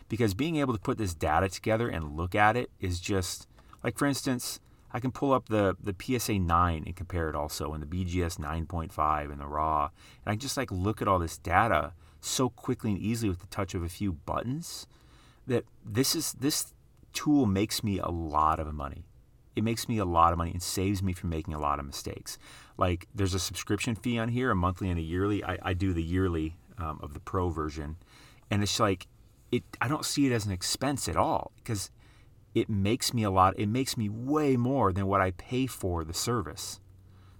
Because 0.08 0.34
being 0.34 0.56
able 0.56 0.74
to 0.74 0.80
put 0.80 0.98
this 0.98 1.14
data 1.14 1.48
together 1.48 1.88
and 1.88 2.16
look 2.16 2.34
at 2.34 2.56
it 2.56 2.70
is 2.80 3.00
just 3.00 3.48
like, 3.82 3.98
for 3.98 4.06
instance, 4.06 4.60
I 4.92 5.00
can 5.00 5.10
pull 5.10 5.32
up 5.32 5.48
the, 5.48 5.76
the 5.82 5.94
PSA 5.98 6.38
9 6.38 6.82
and 6.86 6.96
compare 6.96 7.28
it 7.30 7.34
also, 7.34 7.72
and 7.72 7.82
the 7.82 7.86
BGS 7.86 8.38
9.5 8.38 9.32
and 9.32 9.40
the 9.40 9.46
RAW. 9.46 9.90
And 10.24 10.32
I 10.32 10.36
just 10.36 10.56
like 10.56 10.70
look 10.70 11.00
at 11.00 11.08
all 11.08 11.18
this 11.18 11.38
data 11.38 11.94
so 12.20 12.48
quickly 12.48 12.92
and 12.92 13.00
easily 13.00 13.28
with 13.30 13.40
the 13.40 13.46
touch 13.46 13.74
of 13.74 13.82
a 13.82 13.88
few 13.88 14.12
buttons 14.12 14.86
that 15.46 15.64
this 15.84 16.14
is 16.14 16.32
this 16.34 16.72
tool 17.12 17.46
makes 17.46 17.82
me 17.82 17.98
a 17.98 18.08
lot 18.08 18.60
of 18.60 18.72
money. 18.72 19.04
It 19.54 19.64
makes 19.64 19.88
me 19.88 19.98
a 19.98 20.04
lot 20.04 20.32
of 20.32 20.38
money 20.38 20.52
and 20.52 20.62
saves 20.62 21.02
me 21.02 21.12
from 21.12 21.30
making 21.30 21.52
a 21.52 21.58
lot 21.58 21.78
of 21.78 21.84
mistakes. 21.84 22.38
Like 22.78 23.08
there's 23.14 23.34
a 23.34 23.38
subscription 23.38 23.94
fee 23.94 24.18
on 24.18 24.28
here, 24.28 24.50
a 24.50 24.56
monthly 24.56 24.88
and 24.88 24.98
a 24.98 25.02
yearly. 25.02 25.44
I, 25.44 25.58
I 25.62 25.74
do 25.74 25.92
the 25.92 26.02
yearly 26.02 26.56
um, 26.78 27.00
of 27.02 27.12
the 27.12 27.20
pro 27.20 27.48
version, 27.48 27.96
and 28.50 28.62
it's 28.62 28.78
like 28.78 29.06
it. 29.50 29.64
I 29.80 29.88
don't 29.88 30.04
see 30.04 30.26
it 30.26 30.32
as 30.32 30.46
an 30.46 30.52
expense 30.52 31.08
at 31.08 31.16
all 31.16 31.52
because 31.56 31.90
it 32.54 32.68
makes 32.68 33.14
me 33.14 33.22
a 33.22 33.30
lot. 33.30 33.58
It 33.58 33.68
makes 33.68 33.96
me 33.96 34.08
way 34.08 34.56
more 34.56 34.92
than 34.92 35.06
what 35.06 35.20
I 35.20 35.32
pay 35.32 35.66
for 35.66 36.04
the 36.04 36.14
service. 36.14 36.80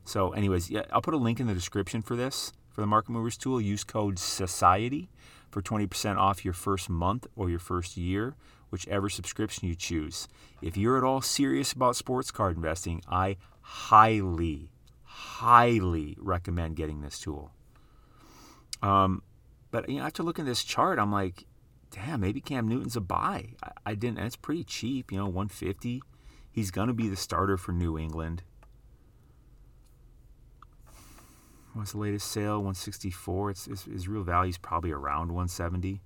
So, 0.04 0.32
anyways, 0.32 0.70
yeah, 0.70 0.82
I'll 0.92 1.02
put 1.02 1.14
a 1.14 1.18
link 1.18 1.38
in 1.38 1.46
the 1.46 1.54
description 1.54 2.02
for 2.02 2.16
this 2.16 2.52
for 2.70 2.80
the 2.80 2.86
Market 2.86 3.12
Movers 3.12 3.36
tool. 3.36 3.60
Use 3.60 3.84
code 3.84 4.18
Society 4.18 5.08
for 5.50 5.62
20% 5.62 6.16
off 6.16 6.44
your 6.44 6.54
first 6.54 6.88
month 6.88 7.26
or 7.36 7.50
your 7.50 7.58
first 7.58 7.96
year, 7.96 8.34
whichever 8.70 9.08
subscription 9.08 9.68
you 9.68 9.74
choose. 9.74 10.26
If 10.62 10.76
you're 10.76 10.96
at 10.96 11.04
all 11.04 11.20
serious 11.20 11.72
about 11.72 11.94
sports 11.94 12.30
card 12.30 12.56
investing, 12.56 13.02
I 13.06 13.36
highly, 13.60 14.70
highly 15.04 16.16
recommend 16.18 16.76
getting 16.76 17.02
this 17.02 17.20
tool. 17.20 17.52
Um, 18.82 19.22
but 19.70 19.88
you 19.88 19.98
know, 19.98 20.04
after 20.04 20.22
looking 20.22 20.46
at 20.46 20.48
this 20.48 20.64
chart, 20.64 20.98
I'm 20.98 21.12
like, 21.12 21.44
damn, 21.92 22.20
maybe 22.20 22.40
Cam 22.40 22.66
Newton's 22.66 22.96
a 22.96 23.00
buy. 23.00 23.50
I, 23.62 23.70
I 23.86 23.94
didn't, 23.94 24.16
That's 24.16 24.36
pretty 24.36 24.64
cheap, 24.64 25.12
you 25.12 25.18
know, 25.18 25.26
150. 25.26 26.02
He's 26.50 26.70
going 26.70 26.88
to 26.88 26.94
be 26.94 27.08
the 27.08 27.16
starter 27.16 27.56
for 27.56 27.72
New 27.72 27.98
England. 27.98 28.42
What's 31.74 31.92
the 31.92 31.98
latest 31.98 32.30
sale? 32.30 32.56
164. 32.56 33.50
It's, 33.50 33.66
it's 33.66 33.84
his 33.84 34.08
real 34.08 34.24
value 34.24 34.50
is 34.50 34.58
probably 34.58 34.90
around 34.90 35.28
170. 35.28 36.02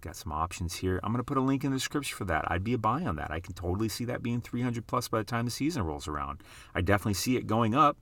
Got 0.00 0.16
some 0.16 0.32
options 0.32 0.76
here. 0.76 1.00
I'm 1.02 1.12
going 1.12 1.18
to 1.18 1.24
put 1.24 1.38
a 1.38 1.40
link 1.40 1.64
in 1.64 1.70
the 1.70 1.76
description 1.76 2.16
for 2.16 2.24
that. 2.26 2.44
I'd 2.48 2.62
be 2.62 2.74
a 2.74 2.78
buy 2.78 3.02
on 3.02 3.16
that. 3.16 3.30
I 3.32 3.40
can 3.40 3.54
totally 3.54 3.88
see 3.88 4.04
that 4.04 4.22
being 4.22 4.40
300 4.40 4.86
plus 4.86 5.08
by 5.08 5.18
the 5.18 5.24
time 5.24 5.46
the 5.46 5.50
season 5.50 5.82
rolls 5.82 6.06
around. 6.06 6.42
I 6.74 6.82
definitely 6.82 7.14
see 7.14 7.36
it 7.36 7.46
going 7.46 7.74
up. 7.74 7.96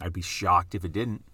I'd 0.00 0.12
be 0.12 0.22
shocked 0.22 0.74
if 0.74 0.84
it 0.84 0.92
didn't. 0.92 1.24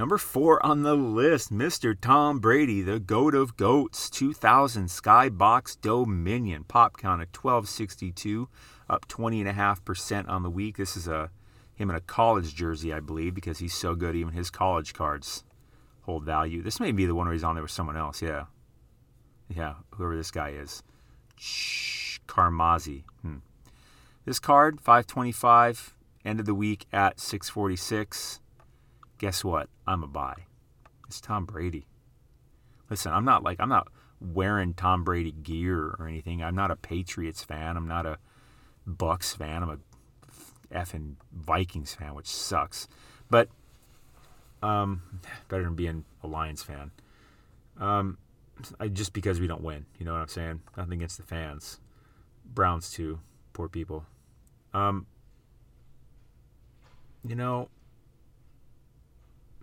Number 0.00 0.16
four 0.16 0.64
on 0.64 0.82
the 0.82 0.94
list, 0.94 1.52
Mr. 1.52 1.94
Tom 1.94 2.38
Brady, 2.38 2.80
the 2.80 2.98
GOAT 2.98 3.34
of 3.34 3.58
GOATs, 3.58 4.08
2000 4.08 4.86
Skybox 4.86 5.78
Dominion. 5.78 6.64
Pop 6.64 6.96
count 6.96 7.20
at 7.20 7.28
1262, 7.36 8.48
up 8.88 9.06
20.5% 9.08 10.26
on 10.26 10.42
the 10.42 10.48
week. 10.48 10.78
This 10.78 10.96
is 10.96 11.06
a 11.06 11.30
him 11.74 11.90
in 11.90 11.96
a 11.96 12.00
college 12.00 12.54
jersey, 12.54 12.94
I 12.94 13.00
believe, 13.00 13.34
because 13.34 13.58
he's 13.58 13.74
so 13.74 13.94
good. 13.94 14.16
Even 14.16 14.32
his 14.32 14.48
college 14.48 14.94
cards 14.94 15.44
hold 16.04 16.24
value. 16.24 16.62
This 16.62 16.80
may 16.80 16.92
be 16.92 17.04
the 17.04 17.14
one 17.14 17.26
where 17.26 17.34
he's 17.34 17.44
on 17.44 17.54
there 17.54 17.62
with 17.62 17.70
someone 17.70 17.98
else. 17.98 18.22
Yeah. 18.22 18.46
Yeah, 19.54 19.74
whoever 19.90 20.16
this 20.16 20.30
guy 20.30 20.52
is. 20.52 20.82
Shh, 21.36 22.20
Carmazzi. 22.26 23.02
Hmm. 23.20 23.40
This 24.24 24.38
card, 24.38 24.80
525, 24.80 25.94
end 26.24 26.40
of 26.40 26.46
the 26.46 26.54
week 26.54 26.86
at 26.90 27.20
646 27.20 28.40
guess 29.20 29.44
what? 29.44 29.68
I'm 29.86 30.02
a 30.02 30.06
buy. 30.06 30.34
It's 31.06 31.20
Tom 31.20 31.44
Brady. 31.44 31.84
Listen, 32.88 33.12
I'm 33.12 33.24
not 33.24 33.42
like 33.44 33.60
I'm 33.60 33.68
not 33.68 33.88
wearing 34.18 34.72
Tom 34.72 35.04
Brady 35.04 35.30
gear 35.30 35.94
or 35.98 36.08
anything. 36.08 36.42
I'm 36.42 36.56
not 36.56 36.70
a 36.70 36.76
Patriots 36.76 37.44
fan. 37.44 37.76
I'm 37.76 37.86
not 37.86 38.06
a 38.06 38.16
Bucs 38.88 39.36
fan. 39.36 39.62
I'm 39.62 39.70
a 39.70 40.74
effing 40.74 41.16
Vikings 41.32 41.94
fan, 41.94 42.14
which 42.14 42.28
sucks. 42.28 42.88
But 43.28 43.50
um, 44.62 45.02
better 45.48 45.64
than 45.64 45.74
being 45.74 46.04
a 46.22 46.26
Lions 46.26 46.62
fan. 46.62 46.90
Um, 47.78 48.16
I, 48.78 48.88
just 48.88 49.12
because 49.12 49.38
we 49.38 49.46
don't 49.46 49.62
win, 49.62 49.84
you 49.98 50.06
know 50.06 50.12
what 50.12 50.20
I'm 50.20 50.28
saying? 50.28 50.60
Nothing 50.78 50.94
against 50.94 51.18
the 51.18 51.24
fans. 51.24 51.78
Browns 52.44 52.90
too, 52.90 53.20
poor 53.52 53.68
people. 53.68 54.06
Um, 54.72 55.06
you 57.26 57.36
know, 57.36 57.68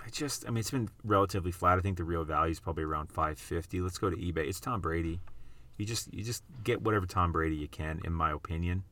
I 0.07 0.09
just, 0.09 0.45
I 0.47 0.51
mean, 0.51 0.59
it's 0.59 0.71
been 0.71 0.87
relatively 1.03 1.51
flat. 1.51 1.77
I 1.77 1.81
think 1.81 1.97
the 1.97 2.05
real 2.05 2.23
value 2.23 2.51
is 2.51 2.61
probably 2.61 2.85
around 2.85 3.07
550. 3.07 3.81
Let's 3.81 3.97
go 3.97 4.09
to 4.09 4.15
eBay. 4.15 4.47
It's 4.47 4.61
Tom 4.61 4.79
Brady. 4.79 5.19
You 5.75 5.85
just, 5.85 6.13
you 6.13 6.23
just 6.23 6.43
get 6.63 6.81
whatever 6.81 7.05
Tom 7.05 7.33
Brady 7.33 7.57
you 7.57 7.67
can, 7.67 7.99
in 8.05 8.13
my 8.13 8.31
opinion. 8.31 8.85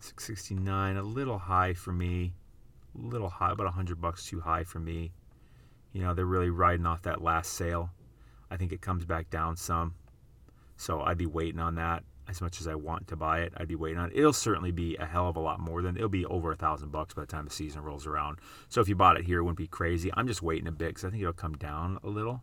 Six 0.00 0.24
sixty 0.24 0.56
nine, 0.56 0.96
a 0.96 1.02
little 1.02 1.38
high 1.38 1.74
for 1.74 1.92
me. 1.92 2.32
A 3.00 3.06
little 3.06 3.28
high, 3.28 3.52
about 3.52 3.72
hundred 3.72 4.00
bucks 4.00 4.26
too 4.26 4.40
high 4.40 4.64
for 4.64 4.80
me. 4.80 5.12
You 5.92 6.02
know, 6.02 6.12
they're 6.12 6.26
really 6.26 6.50
riding 6.50 6.86
off 6.86 7.02
that 7.02 7.22
last 7.22 7.52
sale. 7.52 7.90
I 8.50 8.56
think 8.56 8.72
it 8.72 8.80
comes 8.80 9.04
back 9.04 9.30
down 9.30 9.56
some. 9.56 9.94
So 10.76 11.02
I'd 11.02 11.18
be 11.18 11.26
waiting 11.26 11.60
on 11.60 11.76
that 11.76 12.02
as 12.28 12.40
much 12.40 12.60
as 12.60 12.66
I 12.66 12.74
want 12.74 13.08
to 13.08 13.16
buy 13.16 13.40
it, 13.40 13.52
I'd 13.56 13.68
be 13.68 13.74
waiting 13.76 13.98
on 13.98 14.10
it. 14.10 14.16
It'll 14.16 14.32
certainly 14.32 14.72
be 14.72 14.96
a 14.96 15.06
hell 15.06 15.28
of 15.28 15.36
a 15.36 15.40
lot 15.40 15.60
more 15.60 15.82
than 15.82 15.96
it'll 15.96 16.08
be 16.08 16.26
over 16.26 16.52
a 16.52 16.56
thousand 16.56 16.90
bucks 16.90 17.14
by 17.14 17.22
the 17.22 17.26
time 17.26 17.44
the 17.44 17.50
season 17.50 17.82
rolls 17.82 18.06
around. 18.06 18.38
So 18.68 18.80
if 18.80 18.88
you 18.88 18.96
bought 18.96 19.16
it 19.16 19.24
here, 19.24 19.38
it 19.38 19.42
wouldn't 19.42 19.58
be 19.58 19.68
crazy. 19.68 20.10
I'm 20.14 20.26
just 20.26 20.42
waiting 20.42 20.66
a 20.66 20.72
bit 20.72 20.88
because 20.88 21.04
I 21.04 21.10
think 21.10 21.22
it'll 21.22 21.32
come 21.32 21.54
down 21.54 21.98
a 22.02 22.08
little. 22.08 22.42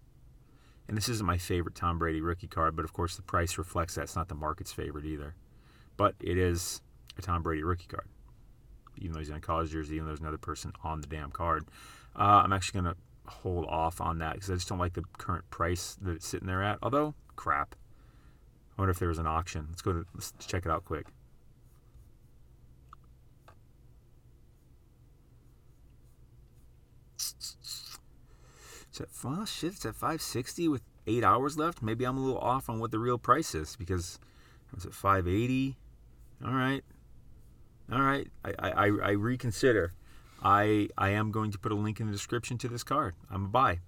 And 0.88 0.98
this 0.98 1.10
isn't 1.10 1.26
my 1.26 1.38
favorite 1.38 1.76
Tom 1.76 1.98
Brady 1.98 2.22
rookie 2.22 2.48
card, 2.48 2.76
but 2.76 2.86
of 2.86 2.94
course 2.94 3.16
the 3.16 3.22
price 3.22 3.58
reflects 3.58 3.96
that. 3.96 4.04
It's 4.04 4.16
not 4.16 4.30
the 4.30 4.36
market's 4.36 4.72
favorite 4.72 5.06
either. 5.06 5.36
But 5.98 6.16
it 6.20 6.38
is 6.38 6.82
a 7.18 7.22
Tom 7.22 7.44
Brady 7.44 7.64
rookie 7.64 7.88
card. 7.88 8.08
Even 8.98 9.14
though 9.14 9.20
he's 9.20 9.30
in 9.30 9.36
a 9.36 9.42
college 9.42 9.72
jersey, 9.72 9.96
even 9.96 10.06
though 10.06 10.12
there's 10.12 10.20
another 10.20 10.38
person 10.38 10.72
on 10.84 11.02
the 11.02 11.08
damn 11.08 11.32
card. 11.32 11.66
Uh, 12.16 12.42
I'm 12.44 12.54
actually 12.54 12.82
going 12.82 12.94
to 12.94 13.32
hold 13.32 13.66
off 13.66 14.02
on 14.02 14.20
that 14.20 14.34
because 14.34 14.50
I 14.50 14.56
just 14.56 14.68
don't 14.68 14.78
like 14.78 14.94
the 14.94 15.04
current 15.18 15.50
price 15.50 15.98
that 16.02 16.12
it's 16.12 16.28
sitting 16.28 16.48
there 16.48 16.64
at. 16.64 16.80
Although, 16.82 17.16
crap. 17.36 17.76
I 18.78 18.82
wonder 18.82 18.92
if 18.92 19.00
there 19.00 19.10
was 19.10 19.20
an 19.20 19.28
auction. 19.28 19.68
Let's 19.70 19.82
go 19.82 19.94
to 19.94 20.06
let's 20.16 20.34
check 20.40 20.66
it 20.66 20.72
out 20.72 20.86
quick. 20.86 21.08
It's 28.90 29.02
at 29.02 29.08
well, 29.24 29.46
shit. 29.46 29.74
It's 29.74 29.86
at 29.86 29.96
560 29.96 30.68
with 30.68 30.82
eight 31.08 31.24
hours 31.24 31.58
left. 31.58 31.82
Maybe 31.82 32.06
I'm 32.06 32.18
a 32.18 32.22
little 32.22 32.40
off 32.40 32.70
on 32.70 32.80
what 32.80 32.92
the 32.92 33.00
real 33.00 33.18
price 33.18 33.56
is 33.56 33.76
because 33.76 34.20
was 34.74 34.86
at 34.86 34.94
580. 34.94 35.78
All 36.46 36.54
right, 36.54 36.84
all 37.92 38.02
right. 38.02 38.28
I 38.44 38.54
I, 38.60 38.86
I 38.86 39.12
reconsider. 39.12 39.94
I 40.44 40.90
I 40.98 41.10
am 41.10 41.32
going 41.32 41.52
to 41.52 41.60
put 41.60 41.72
a 41.72 41.76
link 41.76 42.00
in 42.00 42.08
the 42.08 42.12
description 42.12 42.58
to 42.60 42.68
this 42.68 42.84
card. 42.84 43.16
I'm 43.32 43.46
a 43.46 43.48
buy. 43.48 43.80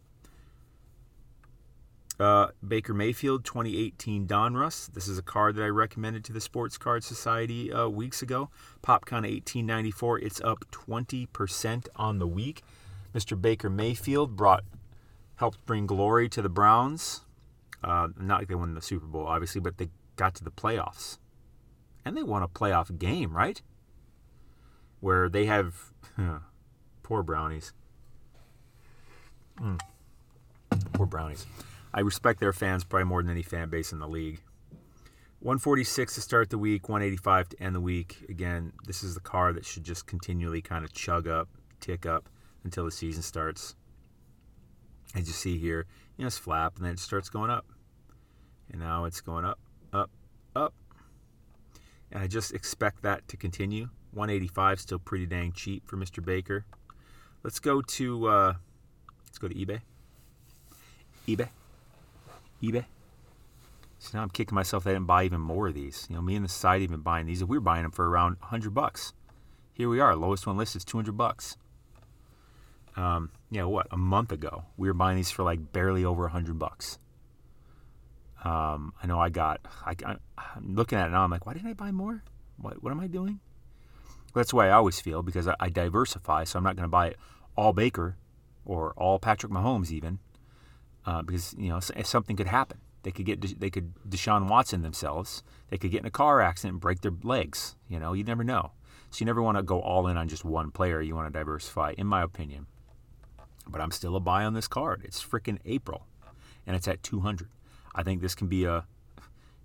Uh, 2.19 2.47
Baker 2.65 2.93
Mayfield 2.93 3.43
2018 3.43 4.27
Donruss. 4.27 4.91
This 4.93 5.07
is 5.07 5.17
a 5.17 5.21
card 5.21 5.55
that 5.55 5.63
I 5.63 5.67
recommended 5.67 6.23
to 6.25 6.33
the 6.33 6.39
Sports 6.39 6.77
Card 6.77 7.03
Society 7.03 7.71
uh, 7.73 7.87
weeks 7.89 8.21
ago. 8.21 8.49
PopCon 8.81 9.23
1894. 9.23 10.19
It's 10.19 10.41
up 10.41 10.65
20% 10.71 11.87
on 11.95 12.19
the 12.19 12.27
week. 12.27 12.63
Mr. 13.13 13.39
Baker 13.39 13.69
Mayfield 13.69 14.35
brought 14.35 14.63
helped 15.35 15.65
bring 15.65 15.85
glory 15.85 16.29
to 16.29 16.41
the 16.41 16.49
Browns. 16.49 17.21
Uh, 17.83 18.07
not 18.17 18.39
like 18.39 18.47
they 18.47 18.55
won 18.55 18.73
the 18.73 18.81
Super 18.81 19.05
Bowl, 19.05 19.27
obviously, 19.27 19.59
but 19.61 19.77
they 19.77 19.89
got 20.15 20.33
to 20.35 20.43
the 20.43 20.51
playoffs. 20.51 21.17
And 22.05 22.15
they 22.15 22.23
won 22.23 22.43
a 22.43 22.47
playoff 22.47 22.97
game, 22.97 23.35
right? 23.35 23.61
Where 25.01 25.27
they 25.29 25.45
have. 25.45 25.91
poor 27.03 27.23
Brownies. 27.23 27.73
Mm. 29.59 29.79
Poor 30.93 31.05
Brownies. 31.05 31.45
I 31.95 32.01
respect 32.01 32.41
their 32.41 32.51
fans 32.51 32.83
probably 32.83 33.05
more 33.05 33.23
than 33.23 33.31
any 33.31 33.41
fan 33.41 33.69
base 33.69 33.93
in 33.93 33.99
the 33.99 34.07
league. 34.07 34.41
146 35.39 36.15
to 36.15 36.21
start 36.21 36.49
the 36.49 36.57
week, 36.57 36.89
185 36.89 37.49
to 37.49 37.63
end 37.63 37.73
the 37.73 37.79
week. 37.79 38.25
Again, 38.27 38.73
this 38.85 39.01
is 39.01 39.13
the 39.13 39.21
car 39.21 39.53
that 39.53 39.65
should 39.65 39.85
just 39.85 40.05
continually 40.05 40.61
kind 40.61 40.83
of 40.83 40.91
chug 40.91 41.25
up, 41.25 41.47
tick 41.79 42.05
up 42.05 42.27
until 42.65 42.83
the 42.83 42.91
season 42.91 43.23
starts. 43.23 43.75
As 45.15 45.27
you 45.27 45.33
see 45.33 45.57
here, 45.57 45.85
you 46.17 46.23
know, 46.23 46.27
it's 46.27 46.37
flap 46.37 46.75
and 46.75 46.85
then 46.85 46.93
it 46.93 46.99
starts 46.99 47.29
going 47.29 47.49
up. 47.49 47.65
And 48.69 48.81
now 48.81 49.05
it's 49.05 49.21
going 49.21 49.45
up, 49.45 49.59
up, 49.93 50.09
up. 50.53 50.73
and 52.11 52.21
I 52.21 52.27
just 52.27 52.53
expect 52.53 53.03
that 53.03 53.25
to 53.29 53.37
continue. 53.37 53.87
185 54.11 54.81
still 54.81 54.99
pretty 54.99 55.25
dang 55.25 55.53
cheap 55.53 55.87
for 55.87 55.95
Mr. 55.95 56.23
Baker. 56.23 56.65
Let's 57.41 57.59
go 57.59 57.81
to 57.81 58.27
uh, 58.27 58.53
let's 59.25 59.37
go 59.37 59.47
to 59.47 59.55
eBay. 59.55 59.79
eBay. 61.25 61.47
eBay. 62.71 62.85
So 63.99 64.17
now 64.17 64.23
I'm 64.23 64.29
kicking 64.29 64.55
myself 64.55 64.83
that 64.83 64.91
I 64.91 64.93
didn't 64.93 65.07
buy 65.07 65.23
even 65.23 65.41
more 65.41 65.67
of 65.67 65.73
these. 65.73 66.05
You 66.09 66.15
know, 66.15 66.21
me 66.21 66.35
and 66.35 66.45
the 66.45 66.49
society 66.49 66.83
have 66.83 66.91
been 66.91 67.01
buying 67.01 67.25
these. 67.25 67.43
We 67.43 67.57
were 67.57 67.61
buying 67.61 67.83
them 67.83 67.91
for 67.91 68.07
around 68.07 68.37
100 68.39 68.73
bucks. 68.73 69.13
Here 69.73 69.89
we 69.89 69.99
are. 69.99 70.15
Lowest 70.15 70.45
one 70.45 70.57
listed 70.57 70.81
is 70.81 70.85
200 70.85 71.17
bucks. 71.17 71.57
Um, 72.95 73.31
yeah, 73.49 73.63
what? 73.63 73.87
A 73.91 73.97
month 73.97 74.31
ago, 74.31 74.63
we 74.77 74.87
were 74.87 74.93
buying 74.93 75.17
these 75.17 75.31
for 75.31 75.43
like 75.43 75.73
barely 75.73 76.05
over 76.05 76.23
100 76.23 76.57
bucks. 76.57 76.97
Um, 78.43 78.93
I 79.01 79.07
know 79.07 79.19
I 79.19 79.29
got. 79.29 79.59
I, 79.85 79.95
am 80.07 80.75
looking 80.75 80.97
at 80.97 81.07
it 81.07 81.11
now. 81.11 81.23
I'm 81.23 81.31
like, 81.31 81.45
why 81.45 81.53
didn't 81.53 81.69
I 81.69 81.73
buy 81.73 81.91
more? 81.91 82.23
What, 82.57 82.83
what 82.83 82.91
am 82.91 82.99
I 82.99 83.07
doing? 83.07 83.39
Well, 84.33 84.41
that's 84.41 84.51
the 84.51 84.57
way 84.57 84.67
I 84.67 84.73
always 84.73 84.99
feel 84.99 85.23
because 85.23 85.47
I, 85.47 85.55
I 85.59 85.69
diversify. 85.69 86.43
So 86.43 86.57
I'm 86.57 86.63
not 86.63 86.75
going 86.75 86.85
to 86.85 86.89
buy 86.89 87.15
all 87.57 87.73
Baker 87.73 88.17
or 88.65 88.93
all 88.95 89.19
Patrick 89.19 89.51
Mahomes 89.51 89.91
even 89.91 90.19
uh, 91.05 91.21
because 91.21 91.55
you 91.57 91.69
know 91.69 91.79
something 91.79 92.35
could 92.35 92.47
happen. 92.47 92.79
They 93.03 93.11
could 93.11 93.25
get 93.25 93.59
they 93.59 93.69
could 93.69 93.93
Deshaun 94.07 94.47
Watson 94.47 94.81
themselves. 94.81 95.43
They 95.69 95.77
could 95.77 95.91
get 95.91 96.01
in 96.01 96.07
a 96.07 96.11
car 96.11 96.41
accident 96.41 96.73
and 96.73 96.81
break 96.81 97.01
their 97.01 97.13
legs. 97.23 97.75
You 97.87 97.99
know, 97.99 98.13
you 98.13 98.23
never 98.23 98.43
know. 98.43 98.71
So 99.11 99.19
you 99.19 99.25
never 99.25 99.41
want 99.41 99.57
to 99.57 99.63
go 99.63 99.79
all 99.79 100.07
in 100.07 100.17
on 100.17 100.27
just 100.27 100.43
one 100.43 100.71
player. 100.71 101.01
You 101.01 101.15
want 101.15 101.31
to 101.31 101.39
diversify, 101.39 101.93
in 101.97 102.07
my 102.07 102.21
opinion. 102.21 102.65
But 103.67 103.81
I'm 103.81 103.91
still 103.91 104.15
a 104.15 104.19
buy 104.19 104.43
on 104.43 104.53
this 104.53 104.67
card. 104.67 105.01
It's 105.03 105.23
freaking 105.23 105.59
April, 105.65 106.05
and 106.65 106.75
it's 106.75 106.87
at 106.87 107.01
200. 107.03 107.47
I 107.95 108.03
think 108.03 108.21
this 108.21 108.35
can 108.35 108.47
be 108.47 108.65
a, 108.65 108.85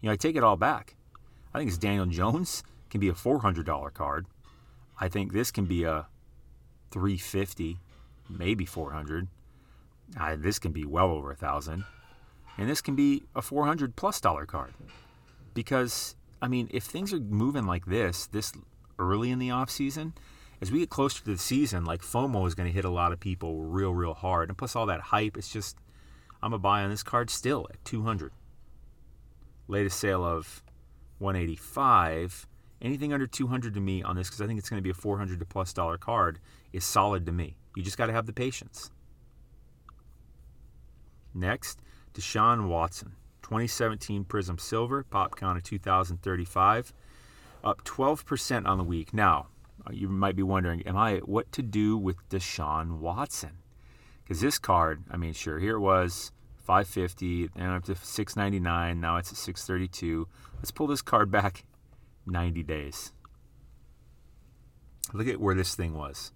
you 0.01 0.07
know, 0.07 0.13
I 0.13 0.17
take 0.17 0.37
it 0.37 0.45
all 0.45 0.57
back. 0.57 0.95
I 1.53 1.59
think 1.59 1.69
it's 1.69 1.79
Daniel 1.79 2.07
Jones 2.07 2.63
can 2.91 3.01
be 3.01 3.09
a 3.09 3.13
$400 3.13 3.93
card. 3.93 4.27
I 5.01 5.09
think 5.09 5.33
this 5.33 5.51
can 5.51 5.65
be 5.65 5.85
a 5.85 6.07
350, 6.91 7.79
maybe 8.29 8.65
400. 8.65 9.29
Uh, 10.19 10.37
this 10.39 10.59
can 10.59 10.73
be 10.73 10.85
well 10.85 11.11
over 11.11 11.31
a 11.31 11.37
thousand, 11.37 11.85
and 12.59 12.69
this 12.69 12.81
can 12.81 12.97
be 12.97 13.23
a 13.35 13.43
400 13.43 13.97
plus 13.97 14.21
dollar 14.21 14.47
card. 14.47 14.75
Because 15.55 16.17
I 16.43 16.49
mean, 16.49 16.69
if 16.73 16.85
things 16.85 17.13
are 17.13 17.21
moving 17.21 17.67
like 17.67 17.87
this, 17.87 18.27
this 18.27 18.53
early 18.99 19.31
in 19.31 19.39
the 19.39 19.51
off 19.51 19.71
season, 19.71 20.15
as 20.61 20.71
we 20.71 20.81
get 20.81 20.91
closer 20.91 21.23
to 21.25 21.31
the 21.31 21.39
season, 21.39 21.85
like 21.85 22.03
FOMO 22.03 22.47
is 22.47 22.55
going 22.55 22.69
to 22.69 22.73
hit 22.73 22.85
a 22.85 22.91
lot 22.91 23.13
of 23.13 23.21
people 23.21 23.63
real, 23.63 23.95
real 23.95 24.15
hard, 24.15 24.49
and 24.49 24.59
plus 24.59 24.77
all 24.77 24.87
that 24.87 25.01
hype. 25.01 25.37
It's 25.37 25.53
just 25.53 25.77
I'm 26.43 26.53
a 26.53 26.59
buy 26.59 26.83
on 26.83 26.91
this 26.91 27.03
card 27.03 27.31
still 27.31 27.67
at 27.71 27.85
200. 27.85 28.33
Latest 29.69 29.99
sale 29.99 30.25
of 30.25 30.63
185. 31.19 32.47
Anything 32.83 33.13
under 33.13 33.27
200 33.27 33.75
to 33.75 33.81
me 33.81 34.03
on 34.03 34.17
this, 34.17 34.29
because 34.29 34.41
I 34.41 34.47
think 34.47 34.59
it's 34.59 34.71
going 34.71 34.79
to 34.79 34.83
be 34.83 34.91
a 34.91 34.95
400 34.95 35.39
to 35.39 35.45
plus 35.45 35.73
dollar 35.73 35.99
card, 35.99 36.39
is 36.73 36.85
solid 36.85 37.27
to 37.27 37.33
me. 37.33 37.57
You 37.77 37.83
just 37.83 37.99
got 37.99 38.07
to 38.07 38.13
have 38.13 38.27
the 38.27 38.33
patience. 38.33 38.91
Next, 41.35 41.81
Deshaun 42.15 42.69
Watson, 42.69 43.13
2017 43.43 44.25
Prizm 44.25 44.61
Silver, 44.61 45.05
pop 45.05 45.37
count 45.37 45.59
of 45.59 45.65
2035, 45.65 46.93
up 47.63 47.85
12% 47.85 48.67
on 48.67 48.79
the 48.79 48.85
week. 48.85 49.15
Now, 49.15 49.49
uh, 49.87 49.93
you 49.93 50.09
might 50.09 50.37
be 50.37 50.43
wondering, 50.43 50.83
am 50.83 50.97
I 50.97 51.19
what 51.19 51.51
to 51.53 51.63
do 51.63 51.97
with 51.97 52.29
Deshaun 52.29 52.99
Watson? 52.99 53.59
Because 54.23 54.41
this 54.41 54.59
card, 54.59 55.05
I 55.11 55.17
mean, 55.17 55.33
sure, 55.33 55.59
here 55.59 55.77
it 55.77 55.81
was 55.81 56.33
550, 56.59 57.51
and 57.57 57.73
up 57.73 57.85
to 57.85 57.97
699. 57.97 59.01
Now 59.01 59.17
it's 59.17 59.33
at 59.33 59.39
632. 59.39 60.29
Let's 60.57 60.71
pull 60.71 60.87
this 60.87 61.03
card 61.03 61.31
back 61.31 61.65
90 62.27 62.63
days. 62.63 63.13
Look 65.13 65.27
at 65.27 65.41
where 65.41 65.55
this 65.55 65.75
thing 65.75 65.95
was. 65.95 66.33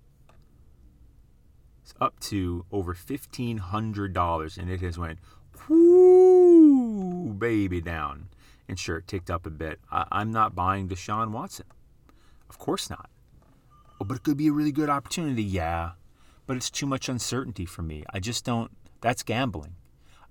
It's 1.85 1.95
up 2.01 2.19
to 2.21 2.65
over 2.73 2.95
$1,500, 2.95 4.59
and 4.59 4.71
it 4.71 4.81
has 4.81 4.99
went 4.99 5.19
whoo, 5.69 7.33
baby 7.35 7.81
down. 7.81 8.29
And 8.69 8.79
sure, 8.79 8.99
it 8.99 9.07
ticked 9.07 9.31
up 9.31 9.47
a 9.47 9.51
bit. 9.51 9.79
I, 9.93 10.07
I'm 10.11 10.33
not 10.33 10.55
buying 10.55 10.89
Deshaun 10.89 11.31
Watson. 11.31 11.67
Of 12.49 12.59
course 12.59 12.91
not. 12.91 13.11
Oh, 14.01 14.05
but 14.05 14.17
it 14.17 14.23
could 14.23 14.37
be 14.37 14.49
a 14.49 14.53
really 14.53 14.73
good 14.73 14.89
opportunity. 14.89 15.45
Yeah 15.45 15.93
but 16.47 16.57
it's 16.57 16.71
too 16.71 16.87
much 16.87 17.09
uncertainty 17.09 17.65
for 17.65 17.83
me. 17.83 18.05
I 18.13 18.21
just 18.21 18.45
don't, 18.45 18.71
that's 19.01 19.23
gambling. 19.23 19.77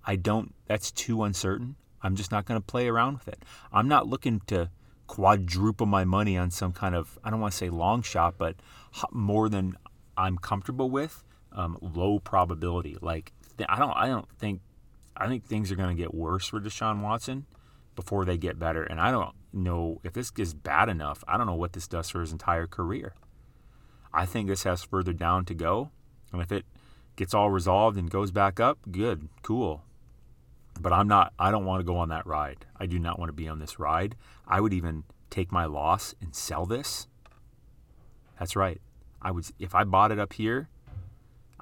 I 0.05 0.15
don't, 0.15 0.53
that's 0.67 0.91
too 0.91 1.23
uncertain. 1.23 1.75
I'm 2.01 2.15
just 2.15 2.31
not 2.31 2.45
going 2.45 2.59
to 2.59 2.65
play 2.65 2.87
around 2.87 3.13
with 3.13 3.27
it. 3.27 3.43
I'm 3.71 3.87
not 3.87 4.07
looking 4.07 4.41
to 4.47 4.69
quadruple 5.07 5.85
my 5.85 6.03
money 6.03 6.37
on 6.37 6.51
some 6.51 6.73
kind 6.73 6.95
of, 6.95 7.17
I 7.23 7.29
don't 7.29 7.39
want 7.39 7.53
to 7.53 7.57
say 7.57 7.69
long 7.69 8.01
shot, 8.01 8.35
but 8.37 8.55
more 9.11 9.49
than 9.49 9.75
I'm 10.17 10.37
comfortable 10.37 10.89
with, 10.89 11.23
um, 11.53 11.77
low 11.81 12.19
probability. 12.19 12.97
Like, 13.01 13.31
I 13.67 13.79
don't, 13.79 13.95
I 13.95 14.07
don't 14.07 14.29
think, 14.37 14.61
I 15.15 15.27
think 15.27 15.45
things 15.45 15.71
are 15.71 15.75
going 15.75 15.95
to 15.95 16.01
get 16.01 16.13
worse 16.13 16.47
for 16.47 16.59
Deshaun 16.59 17.01
Watson 17.01 17.45
before 17.95 18.25
they 18.25 18.37
get 18.37 18.59
better. 18.59 18.83
And 18.83 18.99
I 18.99 19.11
don't 19.11 19.35
know 19.51 20.01
if 20.03 20.13
this 20.13 20.31
is 20.37 20.53
bad 20.53 20.89
enough. 20.89 21.23
I 21.27 21.37
don't 21.37 21.47
know 21.47 21.55
what 21.55 21.73
this 21.73 21.87
does 21.87 22.09
for 22.09 22.21
his 22.21 22.31
entire 22.31 22.67
career. 22.67 23.13
I 24.13 24.25
think 24.25 24.47
this 24.47 24.63
has 24.63 24.83
further 24.83 25.13
down 25.13 25.45
to 25.45 25.53
go. 25.53 25.91
And 26.31 26.41
if 26.41 26.51
it 26.51 26.65
gets 27.15 27.33
all 27.33 27.49
resolved 27.49 27.97
and 27.97 28.09
goes 28.09 28.31
back 28.31 28.59
up, 28.59 28.79
good, 28.91 29.29
cool. 29.43 29.83
But 30.79 30.93
I'm 30.93 31.07
not, 31.07 31.33
I 31.37 31.51
don't 31.51 31.65
want 31.65 31.79
to 31.79 31.85
go 31.85 31.97
on 31.97 32.09
that 32.09 32.25
ride. 32.25 32.65
I 32.79 32.87
do 32.87 32.97
not 32.97 33.19
want 33.19 33.29
to 33.29 33.33
be 33.33 33.47
on 33.47 33.59
this 33.59 33.77
ride. 33.77 34.15
I 34.47 34.59
would 34.59 34.73
even 34.73 35.03
take 35.29 35.51
my 35.51 35.65
loss 35.65 36.15
and 36.19 36.35
sell 36.35 36.65
this. 36.65 37.07
That's 38.39 38.55
right. 38.55 38.81
I 39.21 39.31
would, 39.31 39.45
if 39.59 39.75
I 39.75 39.83
bought 39.83 40.11
it 40.11 40.19
up 40.19 40.33
here, 40.33 40.69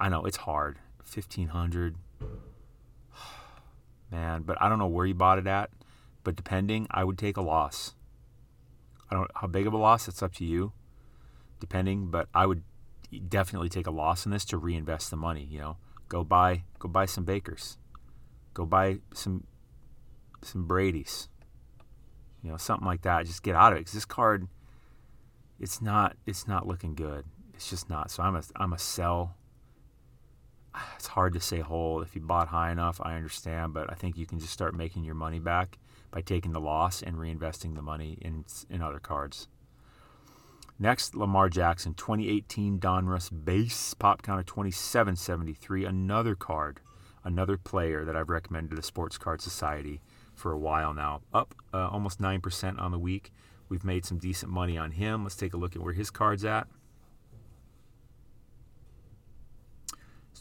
I 0.02 0.10
know 0.10 0.26
it's 0.26 0.38
hard. 0.38 0.80
1500 0.98 1.96
Man, 4.12 4.42
but 4.42 4.60
I 4.60 4.68
don't 4.68 4.80
know 4.80 4.88
where 4.88 5.06
you 5.06 5.14
bought 5.14 5.38
it 5.38 5.46
at. 5.46 5.70
But 6.24 6.36
depending, 6.36 6.88
I 6.90 7.04
would 7.04 7.20
take 7.20 7.38
a 7.38 7.42
loss. 7.42 7.94
I 9.10 9.16
don't 9.16 9.30
how 9.36 9.48
big 9.48 9.68
of 9.68 9.74
a 9.74 9.78
loss, 9.78 10.08
it's 10.08 10.24
up 10.24 10.34
to 10.36 10.46
you. 10.46 10.74
Depending, 11.60 12.08
but 12.08 12.28
I 12.34 12.48
would 12.48 12.64
definitely 13.28 13.70
take 13.70 13.86
a 13.86 13.92
loss 13.92 14.26
in 14.26 14.32
this 14.32 14.46
to 14.46 14.58
reinvest 14.58 15.12
the 15.12 15.18
money. 15.18 15.48
You 15.50 15.60
know, 15.60 15.78
go 16.10 16.24
buy 16.24 16.64
go 16.80 16.90
buy 16.90 17.06
some 17.06 17.24
Bakers, 17.24 17.78
go 18.56 18.66
buy 18.66 18.98
some 19.14 19.46
some 20.42 20.66
Brady's, 20.66 21.30
you 22.42 22.50
know, 22.50 22.58
something 22.58 22.88
like 22.88 23.04
that. 23.04 23.28
Just 23.28 23.44
get 23.44 23.56
out 23.56 23.74
of 23.74 23.78
it 23.78 23.82
because 23.82 23.94
this 23.94 24.06
card, 24.06 24.48
it's 25.60 25.80
not 25.80 26.16
it's 26.26 26.48
not 26.48 26.66
looking 26.66 26.96
good. 26.96 27.26
It's 27.54 27.70
just 27.70 27.88
not. 27.90 28.10
So 28.10 28.24
I'm 28.24 28.36
a 28.36 28.42
I'm 28.56 28.74
a 28.74 28.80
sell. 28.80 29.36
It's 30.96 31.08
hard 31.08 31.34
to 31.34 31.40
say 31.40 31.60
hold. 31.60 32.04
If 32.04 32.16
you 32.16 32.22
bought 32.22 32.50
high 32.50 32.72
enough, 32.72 33.02
I 33.02 33.16
understand, 33.16 33.74
but 33.74 33.92
I 33.92 33.96
think 33.96 34.18
you 34.18 34.26
can 34.26 34.40
just 34.40 34.54
start 34.54 34.76
making 34.76 35.04
your 35.04 35.16
money 35.16 35.40
back 35.40 35.78
by 36.12 36.22
taking 36.22 36.52
the 36.52 36.60
loss 36.60 37.02
and 37.02 37.16
reinvesting 37.16 37.76
the 37.76 37.82
money 37.82 38.18
in 38.22 38.46
in 38.70 38.82
other 38.82 39.00
cards. 39.00 39.48
Next, 40.82 41.16
Lamar 41.16 41.48
Jackson, 41.48 41.94
2018 41.94 42.80
Donruss 42.80 43.30
base, 43.30 43.94
pop 43.94 44.24
count 44.24 44.40
of 44.40 44.48
2773. 44.48 45.86
Another 45.86 46.34
card, 46.34 46.80
another 47.24 47.56
player 47.56 48.04
that 48.04 48.16
I've 48.16 48.30
recommended 48.30 48.72
to 48.72 48.76
the 48.76 48.82
Sports 48.82 49.20
Card 49.20 49.42
Society 49.42 50.02
for 50.34 50.52
a 50.52 50.58
while 50.58 50.92
now. 50.94 51.22
Up 51.34 51.54
uh, 51.72 51.88
almost 51.88 52.20
9% 52.20 52.82
on 52.82 52.92
the 52.92 52.98
week. 52.98 53.32
We've 53.70 53.84
made 53.84 54.06
some 54.06 54.18
decent 54.18 54.52
money 54.52 54.76
on 54.76 54.92
him. 54.92 55.24
Let's 55.24 55.36
take 55.36 55.54
a 55.54 55.58
look 55.58 55.76
at 55.76 55.84
where 55.84 55.94
his 55.94 56.10
card's 56.10 56.44
at. 56.44 56.68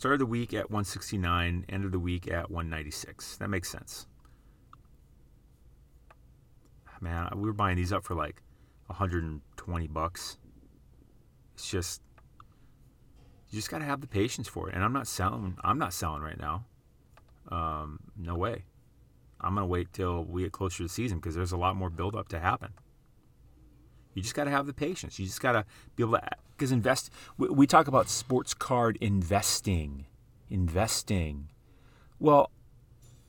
Started 0.00 0.18
the 0.18 0.24
week 0.24 0.54
at 0.54 0.70
169, 0.70 1.66
ended 1.68 1.92
the 1.92 1.98
week 1.98 2.26
at 2.26 2.50
196. 2.50 3.36
That 3.36 3.50
makes 3.50 3.68
sense. 3.68 4.06
Man, 7.02 7.28
we 7.36 7.42
were 7.42 7.52
buying 7.52 7.76
these 7.76 7.92
up 7.92 8.02
for 8.02 8.14
like 8.14 8.40
120 8.86 9.86
bucks. 9.88 10.38
It's 11.52 11.70
just 11.70 12.00
you 13.50 13.56
just 13.56 13.68
got 13.68 13.80
to 13.80 13.84
have 13.84 14.00
the 14.00 14.06
patience 14.06 14.48
for 14.48 14.70
it. 14.70 14.74
And 14.74 14.82
I'm 14.82 14.94
not 14.94 15.06
selling. 15.06 15.58
I'm 15.62 15.76
not 15.76 15.92
selling 15.92 16.22
right 16.22 16.40
now. 16.40 16.64
Um, 17.50 17.98
no 18.16 18.36
way. 18.36 18.64
I'm 19.38 19.54
gonna 19.54 19.66
wait 19.66 19.92
till 19.92 20.24
we 20.24 20.44
get 20.44 20.52
closer 20.52 20.78
to 20.78 20.82
the 20.84 20.88
season 20.88 21.18
because 21.18 21.34
there's 21.34 21.52
a 21.52 21.58
lot 21.58 21.76
more 21.76 21.90
build 21.90 22.16
up 22.16 22.28
to 22.28 22.40
happen. 22.40 22.72
You 24.14 24.22
just 24.22 24.34
got 24.34 24.44
to 24.44 24.50
have 24.50 24.66
the 24.66 24.72
patience. 24.72 25.18
You 25.18 25.26
just 25.26 25.40
got 25.40 25.52
to 25.52 25.64
be 25.96 26.02
able 26.02 26.18
to 26.18 26.28
because 26.56 26.72
invest. 26.72 27.10
We, 27.38 27.48
we 27.48 27.66
talk 27.66 27.88
about 27.88 28.08
sports 28.08 28.54
card 28.54 28.98
investing, 29.00 30.06
investing. 30.48 31.48
Well, 32.18 32.50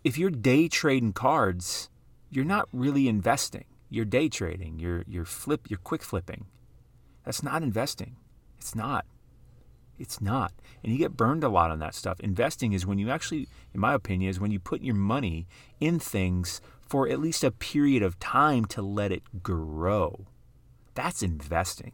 if 0.04 0.18
you're 0.18 0.32
day 0.32 0.68
trading 0.68 1.14
cards, 1.14 1.90
you're 2.30 2.46
not 2.46 2.68
really 2.72 3.08
investing 3.08 3.66
you're 3.92 4.06
day 4.06 4.30
trading, 4.30 4.80
you're 4.80 5.04
you're 5.06 5.26
flip, 5.26 5.70
you're 5.70 5.78
quick 5.78 6.02
flipping. 6.02 6.46
That's 7.26 7.44
not 7.44 7.62
investing. 7.62 8.16
It's 8.58 8.74
not. 8.74 9.06
It's 10.00 10.22
not. 10.22 10.54
And 10.82 10.92
you 10.92 10.98
get 10.98 11.18
burned 11.18 11.44
a 11.44 11.50
lot 11.50 11.70
on 11.70 11.80
that 11.80 11.94
stuff. 11.94 12.20
Investing 12.22 12.74
is 12.74 12.86
when 12.86 12.98
you 12.98 13.12
actually, 13.12 13.48
in 13.74 13.80
my 13.80 13.94
opinion, 13.94 14.30
is 14.30 14.40
when 14.40 14.50
you 14.50 14.60
put 14.60 14.82
your 14.82 14.96
money 14.96 15.46
in 15.80 16.00
things 16.00 16.62
for 16.88 17.08
at 17.08 17.20
least 17.20 17.44
a 17.44 17.52
period 17.52 18.02
of 18.02 18.18
time 18.18 18.66
to 18.66 18.82
let 18.82 19.12
it 19.12 19.44
grow. 19.44 20.26
That's 20.94 21.24
investing. 21.24 21.94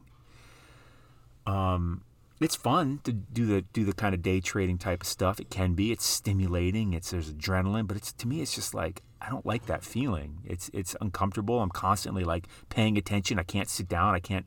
Um, 1.45 2.03
it's 2.39 2.55
fun 2.55 2.99
to 3.03 3.13
do 3.13 3.45
the 3.45 3.62
do 3.73 3.83
the 3.83 3.93
kind 3.93 4.13
of 4.13 4.21
day 4.21 4.39
trading 4.39 4.77
type 4.77 5.01
of 5.01 5.07
stuff. 5.07 5.39
It 5.39 5.49
can 5.49 5.73
be. 5.73 5.91
It's 5.91 6.05
stimulating. 6.05 6.93
It's 6.93 7.12
there's 7.12 7.33
adrenaline, 7.33 7.88
but 7.88 7.97
it's 7.97 8.13
to 8.13 8.27
me 8.27 8.41
it's 8.41 8.53
just 8.53 8.73
like 8.73 9.01
I 9.21 9.29
don't 9.29 9.45
like 9.45 9.65
that 9.65 9.83
feeling. 9.83 10.39
It's 10.45 10.69
it's 10.73 10.95
uncomfortable. 11.01 11.60
I'm 11.62 11.69
constantly 11.69 12.23
like 12.23 12.47
paying 12.69 12.97
attention. 12.97 13.39
I 13.39 13.43
can't 13.43 13.69
sit 13.69 13.88
down. 13.88 14.13
I 14.13 14.19
can't 14.19 14.45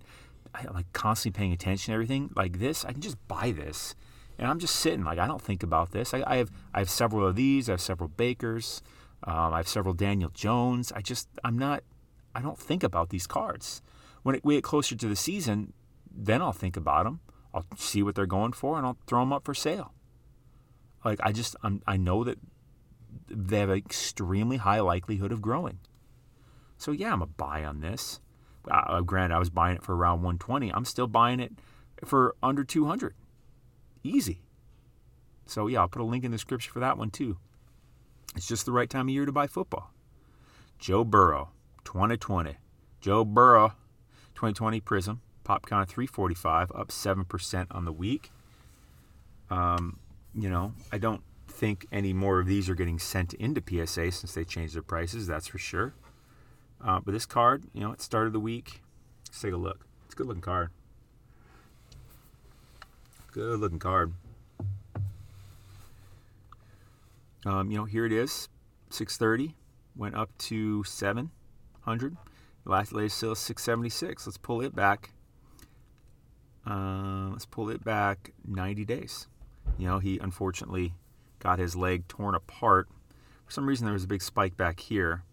I 0.54 0.64
like 0.72 0.92
constantly 0.92 1.36
paying 1.36 1.52
attention 1.52 1.90
to 1.90 1.94
everything. 1.94 2.30
Like 2.36 2.60
this, 2.60 2.84
I 2.84 2.92
can 2.92 3.00
just 3.00 3.16
buy 3.26 3.50
this. 3.50 3.94
And 4.38 4.48
I'm 4.48 4.58
just 4.58 4.76
sitting 4.76 5.04
like 5.04 5.18
I 5.18 5.26
don't 5.26 5.42
think 5.42 5.62
about 5.62 5.90
this. 5.90 6.14
I, 6.14 6.22
I 6.26 6.36
have 6.36 6.52
I 6.72 6.78
have 6.78 6.90
several 6.90 7.26
of 7.26 7.34
these. 7.34 7.68
I 7.68 7.72
have 7.72 7.80
several 7.80 8.08
Bakers. 8.08 8.82
Um, 9.24 9.52
I 9.52 9.58
have 9.58 9.68
several 9.68 9.94
Daniel 9.94 10.30
Jones. 10.30 10.92
I 10.92 11.02
just 11.02 11.28
I'm 11.42 11.58
not 11.58 11.82
I 12.34 12.40
don't 12.40 12.58
think 12.58 12.84
about 12.84 13.10
these 13.10 13.26
cards. 13.26 13.82
When 14.22 14.38
we 14.42 14.56
get 14.56 14.64
closer 14.64 14.94
to 14.94 15.08
the 15.08 15.16
season, 15.16 15.72
then 16.10 16.42
I'll 16.42 16.52
think 16.52 16.76
about 16.76 17.04
them. 17.04 17.20
I'll 17.52 17.66
see 17.76 18.02
what 18.02 18.14
they're 18.14 18.26
going 18.26 18.52
for 18.52 18.76
and 18.76 18.86
I'll 18.86 18.98
throw 19.06 19.20
them 19.20 19.32
up 19.32 19.44
for 19.44 19.54
sale. 19.54 19.92
Like 21.04 21.18
I 21.22 21.32
just 21.32 21.56
I'm, 21.62 21.82
I 21.86 21.96
know 21.96 22.24
that 22.24 22.38
they 23.28 23.58
have 23.58 23.70
an 23.70 23.78
extremely 23.78 24.58
high 24.58 24.80
likelihood 24.80 25.32
of 25.32 25.40
growing. 25.40 25.78
So 26.76 26.92
yeah, 26.92 27.12
I'm 27.12 27.22
a 27.22 27.26
buy 27.26 27.64
on 27.64 27.80
this. 27.80 28.20
Uh, 28.70 29.00
granted, 29.00 29.34
I 29.34 29.38
was 29.38 29.50
buying 29.50 29.76
it 29.76 29.82
for 29.82 29.96
around 29.96 30.18
120. 30.18 30.70
I'm 30.72 30.84
still 30.84 31.06
buying 31.06 31.40
it 31.40 31.52
for 32.04 32.34
under 32.42 32.64
200. 32.64 33.14
Easy. 34.02 34.42
So 35.46 35.66
yeah, 35.66 35.80
I'll 35.80 35.88
put 35.88 36.02
a 36.02 36.04
link 36.04 36.24
in 36.24 36.30
the 36.30 36.36
description 36.36 36.72
for 36.72 36.80
that 36.80 36.98
one 36.98 37.10
too. 37.10 37.38
It's 38.36 38.46
just 38.46 38.66
the 38.66 38.72
right 38.72 38.88
time 38.88 39.08
of 39.08 39.14
year 39.14 39.26
to 39.26 39.32
buy 39.32 39.46
football. 39.46 39.92
Joe 40.78 41.04
Burrow, 41.04 41.50
2020. 41.84 42.56
Joe 43.00 43.24
Burrow, 43.24 43.74
2020 44.40 44.80
Prizm, 44.80 45.18
Pop 45.44 45.66
count 45.66 45.90
345, 45.90 46.72
up 46.74 46.88
7% 46.88 47.66
on 47.70 47.84
the 47.84 47.92
week. 47.92 48.30
Um, 49.50 49.98
you 50.34 50.48
know, 50.48 50.72
I 50.90 50.96
don't 50.96 51.22
think 51.46 51.86
any 51.92 52.14
more 52.14 52.40
of 52.40 52.46
these 52.46 52.70
are 52.70 52.74
getting 52.74 52.98
sent 52.98 53.34
into 53.34 53.60
PSA 53.60 54.12
since 54.12 54.32
they 54.32 54.44
changed 54.44 54.74
their 54.74 54.82
prices, 54.82 55.26
that's 55.26 55.46
for 55.46 55.58
sure. 55.58 55.92
Uh, 56.82 57.00
but 57.04 57.12
this 57.12 57.26
card, 57.26 57.64
you 57.74 57.82
know, 57.82 57.92
it 57.92 58.00
started 58.00 58.32
the 58.32 58.40
week. 58.40 58.80
Let's 59.28 59.42
take 59.42 59.52
a 59.52 59.58
look. 59.58 59.84
It's 60.06 60.14
a 60.14 60.16
good 60.16 60.26
looking 60.26 60.40
card. 60.40 60.70
Good 63.32 63.60
looking 63.60 63.78
card. 63.78 64.14
Um, 67.44 67.70
you 67.70 67.76
know, 67.76 67.84
here 67.84 68.06
it 68.06 68.12
is, 68.12 68.48
630, 68.88 69.54
went 69.94 70.14
up 70.14 70.30
to 70.38 70.82
700. 70.84 72.16
Last 72.64 72.92
latest 72.92 73.18
sale 73.18 73.32
is 73.32 73.38
676. 73.38 74.26
Let's 74.26 74.36
pull 74.36 74.60
it 74.60 74.74
back 74.74 75.10
uh, 76.66 77.28
let's 77.30 77.46
pull 77.46 77.70
it 77.70 77.82
back 77.84 78.32
90 78.46 78.84
days. 78.84 79.26
You 79.78 79.88
know, 79.88 79.98
he 79.98 80.18
unfortunately 80.18 80.94
got 81.38 81.58
his 81.58 81.74
leg 81.74 82.06
torn 82.08 82.34
apart. 82.34 82.88
For 83.46 83.52
some 83.52 83.66
reason, 83.66 83.86
there 83.86 83.94
was 83.94 84.04
a 84.04 84.08
big 84.08 84.22
spike 84.22 84.56
back 84.56 84.80
here 84.80 85.24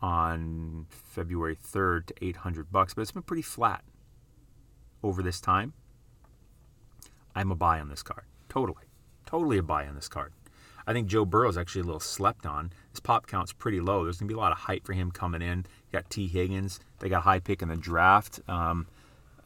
on 0.00 0.86
February 0.90 1.56
3rd 1.56 2.06
to 2.06 2.14
800 2.20 2.70
bucks, 2.70 2.94
but 2.94 3.02
it's 3.02 3.12
been 3.12 3.22
pretty 3.22 3.42
flat 3.42 3.82
over 5.02 5.22
this 5.22 5.40
time. 5.40 5.72
I'm 7.34 7.50
a 7.50 7.56
buy 7.56 7.80
on 7.80 7.88
this 7.88 8.02
card. 8.02 8.24
Totally. 8.48 8.84
Totally 9.24 9.58
a 9.58 9.62
buy 9.62 9.86
on 9.86 9.94
this 9.94 10.08
card. 10.08 10.32
I 10.86 10.92
think 10.92 11.08
Joe 11.08 11.24
Burrow 11.24 11.48
is 11.48 11.58
actually 11.58 11.82
a 11.82 11.84
little 11.84 12.00
slept 12.00 12.46
on. 12.46 12.72
His 12.90 13.00
pop 13.00 13.26
count's 13.26 13.52
pretty 13.52 13.80
low. 13.80 14.04
There's 14.04 14.18
going 14.18 14.28
to 14.28 14.34
be 14.34 14.36
a 14.36 14.40
lot 14.40 14.52
of 14.52 14.58
hype 14.58 14.84
for 14.84 14.92
him 14.92 15.10
coming 15.10 15.42
in. 15.42 15.58
You 15.58 15.92
got 15.98 16.10
Tee 16.10 16.28
Higgins. 16.28 16.80
They 16.98 17.08
got 17.08 17.18
a 17.18 17.22
high 17.22 17.40
pick 17.40 17.62
in 17.62 17.68
the 17.68 17.76
draft. 17.76 18.40
Um, 18.48 18.86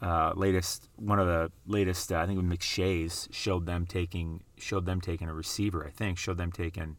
uh, 0.01 0.31
latest 0.35 0.89
one 0.97 1.19
of 1.19 1.25
the 1.25 1.51
latest 1.65 2.11
uh, 2.11 2.17
I 2.17 2.27
think 2.27 2.37
with 2.37 2.47
McShay's 2.47 3.27
showed 3.31 3.65
them 3.65 3.85
taking 3.85 4.43
showed 4.57 4.85
them 4.85 5.01
taking 5.01 5.27
a 5.27 5.33
receiver 5.33 5.85
I 5.85 5.89
think 5.89 6.19
showed 6.19 6.37
them 6.37 6.51
taking 6.51 6.97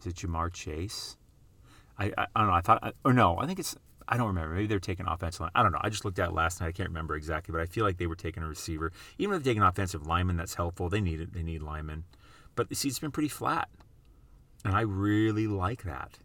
is 0.00 0.06
it 0.06 0.16
Ja'Marr 0.16 0.52
Chase 0.52 1.16
I, 1.96 2.06
I, 2.18 2.26
I 2.34 2.40
don't 2.40 2.48
know 2.48 2.54
I 2.54 2.60
thought 2.62 2.94
or 3.04 3.12
no 3.12 3.38
I 3.38 3.46
think 3.46 3.60
it's 3.60 3.76
I 4.08 4.16
don't 4.16 4.26
remember 4.26 4.56
maybe 4.56 4.66
they're 4.66 4.80
taking 4.80 5.06
offensive 5.06 5.42
line 5.42 5.50
I 5.54 5.62
don't 5.62 5.70
know 5.70 5.78
I 5.80 5.88
just 5.88 6.04
looked 6.04 6.18
at 6.18 6.30
it 6.30 6.34
last 6.34 6.60
night 6.60 6.68
I 6.68 6.72
can't 6.72 6.88
remember 6.88 7.14
exactly 7.14 7.52
but 7.52 7.60
I 7.60 7.66
feel 7.66 7.84
like 7.84 7.98
they 7.98 8.08
were 8.08 8.16
taking 8.16 8.42
a 8.42 8.48
receiver 8.48 8.92
even 9.18 9.36
if 9.36 9.44
they're 9.44 9.52
taking 9.52 9.62
offensive 9.62 10.04
lineman 10.04 10.36
that's 10.36 10.54
helpful 10.54 10.88
they 10.88 11.00
need 11.00 11.20
it 11.20 11.32
they 11.32 11.44
need 11.44 11.62
linemen 11.62 12.02
but 12.66 12.76
see 12.76 12.88
it's 12.88 12.98
been 12.98 13.10
pretty 13.10 13.28
flat 13.28 13.68
and 14.64 14.74
I 14.74 14.82
really 14.82 15.46
like 15.46 15.84
that 15.84 16.18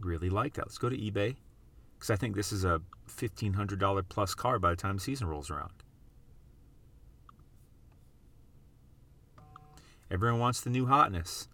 really 0.00 0.30
like 0.30 0.54
that 0.54 0.66
let's 0.66 0.78
go 0.78 0.88
to 0.88 0.96
eBay 0.96 1.36
because 2.04 2.10
I 2.10 2.16
think 2.16 2.36
this 2.36 2.52
is 2.52 2.64
a 2.64 2.82
$1,500 3.08 4.04
plus 4.08 4.34
car 4.34 4.58
by 4.58 4.70
the 4.70 4.76
time 4.76 4.96
the 4.96 5.00
season 5.00 5.26
rolls 5.26 5.50
around. 5.50 5.72
Everyone 10.10 10.38
wants 10.38 10.60
the 10.60 10.70
new 10.70 10.86
hotness. 10.86 11.48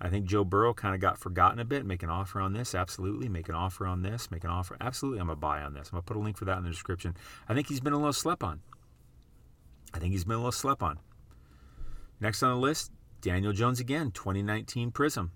I 0.00 0.08
think 0.08 0.26
Joe 0.26 0.44
Burrow 0.44 0.74
kind 0.74 0.94
of 0.94 1.00
got 1.00 1.18
forgotten 1.18 1.58
a 1.60 1.64
bit. 1.64 1.86
Make 1.86 2.02
an 2.02 2.10
offer 2.10 2.40
on 2.40 2.52
this, 2.52 2.74
absolutely. 2.74 3.28
Make 3.28 3.48
an 3.48 3.54
offer 3.54 3.86
on 3.86 4.02
this, 4.02 4.30
make 4.30 4.44
an 4.44 4.50
offer, 4.50 4.76
absolutely. 4.80 5.20
I'm 5.20 5.26
gonna 5.26 5.36
buy 5.36 5.62
on 5.62 5.74
this. 5.74 5.88
I'm 5.88 5.98
gonna 5.98 6.02
put 6.02 6.16
a 6.16 6.20
link 6.20 6.36
for 6.36 6.46
that 6.46 6.58
in 6.58 6.64
the 6.64 6.70
description. 6.70 7.14
I 7.48 7.54
think 7.54 7.68
he's 7.68 7.80
been 7.80 7.92
a 7.92 7.98
little 7.98 8.12
slept 8.12 8.42
on. 8.42 8.60
I 9.94 9.98
think 9.98 10.12
he's 10.12 10.24
been 10.24 10.34
a 10.34 10.38
little 10.38 10.52
slept 10.52 10.82
on. 10.82 10.98
Next 12.18 12.42
on 12.42 12.50
the 12.50 12.60
list, 12.60 12.90
Daniel 13.20 13.52
Jones 13.52 13.80
again, 13.80 14.10
2019 14.10 14.90
Prizm. 14.90 15.30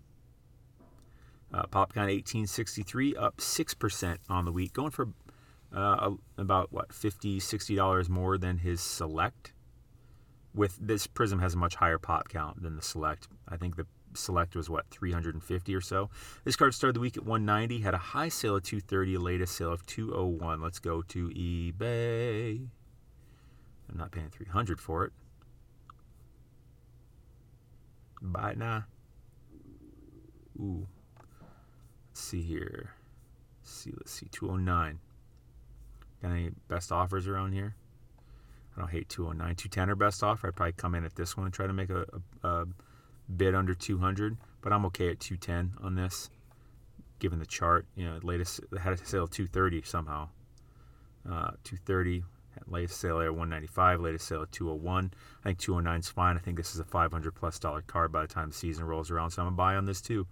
Uh, 1.52 1.62
PopCount 1.66 2.10
1863 2.10 3.14
up 3.14 3.36
6% 3.36 4.18
on 4.28 4.44
the 4.44 4.52
week, 4.52 4.72
going 4.72 4.90
for 4.90 5.08
uh, 5.72 6.10
about 6.36 6.72
what 6.72 6.92
50 6.92 7.40
60 7.40 7.76
dollars 7.76 8.08
more 8.08 8.38
than 8.38 8.58
his 8.58 8.80
select. 8.80 9.52
With 10.54 10.78
this 10.80 11.06
Prizm 11.06 11.40
has 11.40 11.54
a 11.54 11.56
much 11.56 11.76
higher 11.76 11.98
pop 11.98 12.28
count 12.28 12.62
than 12.62 12.76
the 12.76 12.82
select. 12.82 13.28
I 13.48 13.56
think 13.56 13.76
the 13.76 13.86
select 14.14 14.54
was 14.54 14.70
what 14.70 14.88
350 14.90 15.74
or 15.74 15.80
so. 15.80 16.10
This 16.44 16.56
card 16.56 16.74
started 16.74 16.94
the 16.94 17.00
week 17.00 17.16
at 17.16 17.24
190 17.24 17.80
had 17.80 17.94
a 17.94 17.98
high 17.98 18.28
sale 18.28 18.56
of 18.56 18.62
230 18.62 19.14
a 19.14 19.20
latest 19.20 19.56
sale 19.56 19.72
of 19.72 19.84
201 19.86 20.60
let's 20.60 20.78
go 20.78 21.02
to 21.02 21.28
ebay. 21.30 22.68
I'm 23.90 23.98
not 23.98 24.12
paying 24.12 24.30
300 24.30 24.80
for 24.80 25.04
it 25.04 25.12
buy 28.24 28.54
now 28.54 28.84
ooh 30.58 30.86
let's 32.08 32.20
see 32.20 32.42
here 32.42 32.90
let's 33.60 33.72
see 33.72 33.92
let's 33.96 34.12
see 34.12 34.26
209 34.30 34.98
Got 36.24 36.30
any 36.30 36.50
best 36.68 36.90
offers 36.90 37.28
around 37.28 37.52
here? 37.52 37.76
I 38.74 38.80
don't 38.80 38.90
hate 38.90 39.10
209. 39.10 39.56
210 39.56 39.90
or 39.90 39.94
best 39.94 40.22
offer. 40.22 40.48
I'd 40.48 40.56
probably 40.56 40.72
come 40.72 40.94
in 40.94 41.04
at 41.04 41.16
this 41.16 41.36
one 41.36 41.44
and 41.44 41.52
try 41.52 41.66
to 41.66 41.74
make 41.74 41.90
a, 41.90 42.06
a, 42.42 42.48
a 42.48 42.66
bid 43.36 43.54
under 43.54 43.74
200, 43.74 44.38
but 44.62 44.72
I'm 44.72 44.86
okay 44.86 45.10
at 45.10 45.20
210 45.20 45.84
on 45.84 45.96
this, 45.96 46.30
given 47.18 47.40
the 47.40 47.46
chart. 47.46 47.84
You 47.94 48.06
know, 48.06 48.20
latest 48.22 48.60
had 48.82 48.94
a 48.94 48.96
sale 48.96 49.26
230 49.26 49.82
somehow. 49.82 50.30
Uh, 51.26 51.52
230 51.62 52.24
latest 52.66 53.00
sale 53.00 53.20
at 53.20 53.28
195 53.28 54.00
latest 54.00 54.26
sale 54.26 54.42
at 54.42 54.52
201 54.52 55.12
i 55.44 55.48
think 55.48 55.58
209 55.58 56.00
is 56.00 56.08
fine 56.08 56.36
i 56.36 56.40
think 56.40 56.56
this 56.56 56.74
is 56.74 56.80
a 56.80 56.84
500 56.84 57.34
plus 57.34 57.58
dollar 57.58 57.82
card 57.82 58.12
by 58.12 58.22
the 58.22 58.28
time 58.28 58.48
the 58.48 58.54
season 58.54 58.84
rolls 58.84 59.10
around 59.10 59.30
so 59.30 59.42
i'm 59.42 59.46
gonna 59.46 59.56
buy 59.56 59.76
on 59.76 59.86
this 59.86 60.00
too 60.00 60.26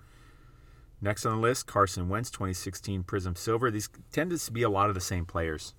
next 1.01 1.27
on 1.27 1.37
the 1.37 1.43
list 1.43 1.67
carson 1.67 2.09
wentz 2.09 2.31
2016 2.31 3.03
Prizm 3.05 3.37
silver 3.37 3.71
these 3.71 3.89
tend 4.13 4.37
to 4.39 4.53
be 4.53 4.63
a 4.63 4.71
lot 4.71 4.89
of 4.89 4.95
the 4.95 5.01
same 5.01 5.25
players 5.25 5.75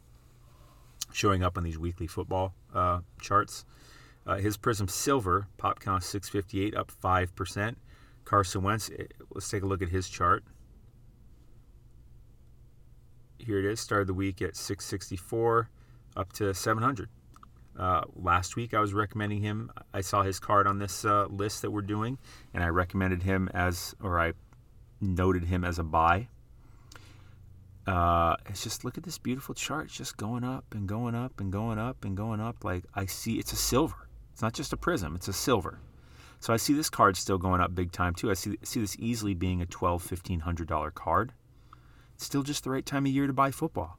showing 1.13 1.43
up 1.43 1.57
on 1.57 1.63
these 1.63 1.77
weekly 1.77 2.07
football 2.07 2.53
uh, 2.73 2.99
charts. 3.21 3.65
Uh, 4.25 4.37
his 4.37 4.57
Prizm 4.57 4.89
Silver 4.89 5.47
pop 5.57 5.79
count 5.79 6.03
658, 6.03 6.75
up 6.75 6.91
5%. 7.03 7.75
Carson 8.25 8.63
Wentz, 8.63 8.89
eh, 8.97 9.05
let's 9.31 9.49
take 9.49 9.63
a 9.63 9.65
look 9.65 9.81
at 9.81 9.89
his 9.89 10.09
chart. 10.09 10.43
Here 13.37 13.59
it 13.59 13.65
is, 13.65 13.79
started 13.79 14.07
the 14.07 14.13
week 14.13 14.41
at 14.41 14.55
664, 14.55 15.69
up 16.15 16.33
to 16.33 16.53
700. 16.53 17.09
Uh, 17.77 18.01
last 18.15 18.55
week 18.55 18.73
I 18.73 18.79
was 18.79 18.93
recommending 18.93 19.41
him. 19.41 19.71
I 19.93 20.01
saw 20.01 20.21
his 20.23 20.39
card 20.39 20.67
on 20.67 20.77
this 20.79 21.05
uh, 21.05 21.25
list 21.25 21.61
that 21.63 21.71
we're 21.71 21.81
doing, 21.81 22.19
and 22.53 22.63
I 22.63 22.67
recommended 22.67 23.23
him 23.23 23.49
as, 23.53 23.95
or 24.01 24.19
I 24.19 24.33
noted 25.01 25.45
him 25.45 25.63
as 25.63 25.79
a 25.79 25.83
buy. 25.83 26.27
Uh, 27.85 28.35
it's 28.45 28.63
just 28.63 28.85
look 28.85 28.97
at 28.97 29.03
this 29.03 29.17
beautiful 29.17 29.53
chart. 29.55 29.85
It's 29.85 29.97
just 29.97 30.15
going 30.15 30.43
up 30.43 30.65
and 30.71 30.87
going 30.87 31.15
up 31.15 31.39
and 31.39 31.51
going 31.51 31.79
up 31.79 32.05
and 32.05 32.15
going 32.15 32.39
up. 32.39 32.63
Like 32.63 32.85
I 32.93 33.05
see, 33.05 33.39
it's 33.39 33.51
a 33.51 33.57
silver. 33.57 34.07
It's 34.31 34.41
not 34.41 34.53
just 34.53 34.73
a 34.73 34.77
Prizm; 34.77 35.15
It's 35.15 35.27
a 35.27 35.33
silver. 35.33 35.79
So 36.39 36.53
I 36.53 36.57
see 36.57 36.73
this 36.73 36.89
card 36.89 37.17
still 37.17 37.37
going 37.37 37.61
up 37.61 37.75
big 37.75 37.91
time 37.91 38.13
too. 38.13 38.29
I 38.31 38.35
see 38.35 38.57
see 38.63 38.79
this 38.79 38.95
easily 38.99 39.33
being 39.33 39.61
a 39.61 39.65
twelve, 39.65 40.01
fifteen 40.01 40.41
hundred 40.41 40.67
dollar 40.67 40.91
card. 40.91 41.33
It's 42.15 42.25
still 42.25 42.43
just 42.43 42.63
the 42.63 42.69
right 42.69 42.85
time 42.85 43.05
of 43.05 43.11
year 43.11 43.27
to 43.27 43.33
buy 43.33 43.51
football. 43.51 43.97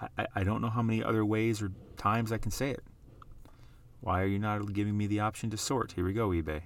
I, 0.00 0.26
I 0.34 0.44
don't 0.44 0.62
know 0.62 0.70
how 0.70 0.82
many 0.82 1.02
other 1.02 1.24
ways 1.24 1.60
or 1.60 1.72
times 1.96 2.32
I 2.32 2.38
can 2.38 2.50
say 2.50 2.70
it. 2.70 2.82
Why 4.00 4.22
are 4.22 4.26
you 4.26 4.38
not 4.38 4.72
giving 4.72 4.96
me 4.96 5.06
the 5.06 5.20
option 5.20 5.50
to 5.50 5.56
sort? 5.56 5.92
Here 5.92 6.04
we 6.04 6.12
go, 6.12 6.30
eBay. 6.30 6.62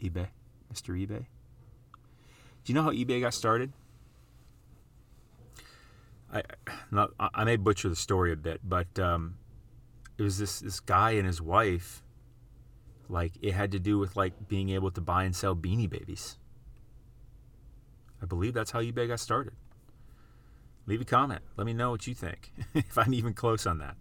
eBay, 0.00 0.28
Mr. 0.72 0.94
eBay. 0.94 1.26
Do 2.64 2.72
you 2.72 2.74
know 2.74 2.82
how 2.82 2.92
eBay 2.92 3.20
got 3.20 3.34
started? 3.34 3.72
I 6.32 6.42
not 6.92 7.10
I 7.18 7.42
may 7.44 7.56
butcher 7.56 7.88
the 7.88 7.96
story 7.96 8.32
a 8.32 8.36
bit, 8.36 8.60
but 8.62 8.98
um, 9.00 9.36
it 10.16 10.22
was 10.22 10.38
this 10.38 10.60
this 10.60 10.78
guy 10.78 11.12
and 11.12 11.26
his 11.26 11.42
wife. 11.42 12.04
Like 13.08 13.32
it 13.42 13.54
had 13.54 13.72
to 13.72 13.80
do 13.80 13.98
with 13.98 14.14
like 14.16 14.48
being 14.48 14.70
able 14.70 14.92
to 14.92 15.00
buy 15.00 15.24
and 15.24 15.34
sell 15.34 15.56
Beanie 15.56 15.90
Babies. 15.90 16.38
I 18.22 18.26
believe 18.26 18.54
that's 18.54 18.70
how 18.70 18.80
eBay 18.80 19.08
got 19.08 19.18
started. 19.18 19.54
Leave 20.86 21.00
a 21.00 21.04
comment. 21.04 21.42
Let 21.56 21.66
me 21.66 21.72
know 21.72 21.90
what 21.90 22.06
you 22.06 22.14
think. 22.14 22.52
if 22.74 22.98
I'm 22.98 23.14
even 23.14 23.34
close 23.34 23.66
on 23.66 23.78
that. 23.78 23.96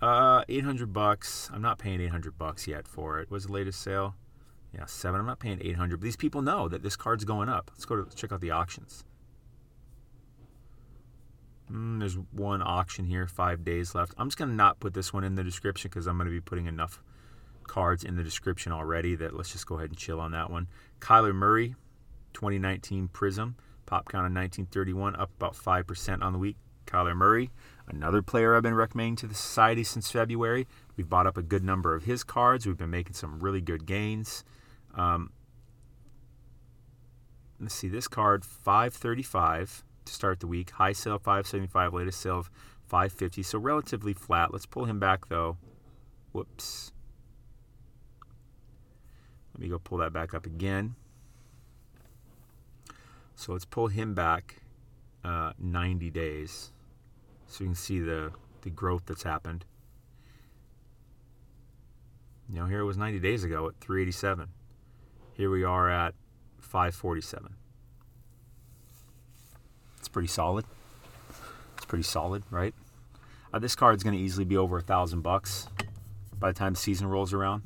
Uh, 0.00 0.44
800 0.48 0.92
bucks. 0.92 1.50
I'm 1.52 1.62
not 1.62 1.78
paying 1.78 2.00
800 2.00 2.36
bucks 2.38 2.68
yet 2.68 2.86
for 2.86 3.18
it. 3.18 3.30
Was 3.30 3.46
the 3.46 3.52
latest 3.52 3.80
sale? 3.80 4.14
Yeah, 4.74 4.86
seven. 4.86 5.20
I'm 5.20 5.26
not 5.26 5.38
paying 5.38 5.58
800. 5.62 5.98
But 5.98 6.04
these 6.04 6.16
people 6.16 6.42
know 6.42 6.68
that 6.68 6.82
this 6.82 6.96
card's 6.96 7.24
going 7.24 7.48
up. 7.48 7.70
Let's 7.72 7.86
go 7.86 7.96
to 7.96 8.02
let's 8.02 8.14
check 8.14 8.30
out 8.30 8.40
the 8.40 8.50
auctions. 8.50 9.04
Mm, 11.72 11.98
there's 11.98 12.16
one 12.32 12.62
auction 12.62 13.06
here, 13.06 13.26
five 13.26 13.64
days 13.64 13.94
left. 13.94 14.14
I'm 14.18 14.28
just 14.28 14.38
to 14.38 14.46
not 14.46 14.78
put 14.78 14.94
this 14.94 15.12
one 15.12 15.24
in 15.24 15.34
the 15.34 15.42
description 15.42 15.88
because 15.88 16.06
I'm 16.06 16.16
to 16.18 16.30
be 16.30 16.40
putting 16.40 16.66
enough 16.66 17.02
cards 17.64 18.04
in 18.04 18.16
the 18.16 18.22
description 18.22 18.70
already 18.70 19.16
that 19.16 19.34
let's 19.34 19.50
just 19.50 19.66
go 19.66 19.76
ahead 19.76 19.90
and 19.90 19.98
chill 19.98 20.20
on 20.20 20.30
that 20.32 20.50
one. 20.50 20.68
Kyler 21.00 21.34
Murray, 21.34 21.74
2019 22.34 23.08
Prizm, 23.08 23.54
pop 23.86 24.08
count 24.08 24.26
in 24.26 24.34
1931, 24.34 25.16
up 25.16 25.30
about 25.36 25.54
5% 25.54 26.22
on 26.22 26.32
the 26.32 26.38
week. 26.38 26.56
Kyler 26.86 27.16
Murray, 27.16 27.50
another 27.88 28.22
player 28.22 28.54
I've 28.54 28.62
been 28.62 28.74
recommending 28.74 29.16
to 29.16 29.26
the 29.26 29.34
Society 29.34 29.82
since 29.82 30.10
February. 30.10 30.66
We've 30.96 31.08
bought 31.08 31.26
up 31.26 31.36
a 31.36 31.42
good 31.42 31.64
number 31.64 31.94
of 31.94 32.04
his 32.04 32.22
cards. 32.22 32.64
We've 32.64 32.76
been 32.76 32.90
making 32.90 33.14
some 33.14 33.40
really 33.40 33.60
good 33.60 33.86
gains. 33.86 34.44
Um, 34.94 35.32
let's 37.60 37.74
see, 37.74 37.88
this 37.88 38.06
card, 38.06 38.44
535 38.44 39.84
to 40.04 40.12
start 40.12 40.40
the 40.40 40.46
week. 40.46 40.70
High 40.70 40.92
sale 40.92 41.18
575, 41.18 41.92
latest 41.92 42.20
sale 42.20 42.38
of 42.38 42.50
550. 42.86 43.42
So 43.42 43.58
relatively 43.58 44.14
flat. 44.14 44.52
Let's 44.52 44.66
pull 44.66 44.84
him 44.84 44.98
back 44.98 45.28
though. 45.28 45.56
Whoops. 46.32 46.92
Let 49.54 49.60
me 49.60 49.68
go 49.68 49.78
pull 49.78 49.98
that 49.98 50.12
back 50.12 50.34
up 50.34 50.46
again. 50.46 50.94
So 53.36 53.52
let's 53.52 53.66
pull 53.66 53.88
him 53.88 54.14
back 54.14 54.56
uh, 55.22 55.52
90 55.58 56.10
days 56.10 56.72
so 57.46 57.62
you 57.62 57.68
can 57.68 57.74
see 57.76 58.00
the, 58.00 58.32
the 58.62 58.70
growth 58.70 59.02
that's 59.06 59.22
happened. 59.22 59.64
You 62.48 62.56
know, 62.56 62.66
here 62.66 62.80
it 62.80 62.84
was 62.84 62.96
90 62.96 63.20
days 63.20 63.44
ago 63.44 63.68
at 63.68 63.74
387. 63.80 64.48
Here 65.34 65.50
we 65.50 65.64
are 65.64 65.90
at 65.90 66.14
547 66.60 67.54
It's 69.98 70.08
pretty 70.08 70.28
solid. 70.28 70.64
It's 71.76 71.84
pretty 71.86 72.04
solid, 72.04 72.42
right? 72.50 72.74
Uh, 73.52 73.58
this 73.58 73.76
card's 73.76 74.02
going 74.02 74.16
to 74.16 74.22
easily 74.22 74.44
be 74.44 74.56
over 74.56 74.78
a 74.78 74.82
thousand 74.82 75.20
bucks 75.20 75.68
by 76.38 76.52
the 76.52 76.58
time 76.58 76.72
the 76.72 76.78
season 76.78 77.06
rolls 77.06 77.32
around. 77.32 77.62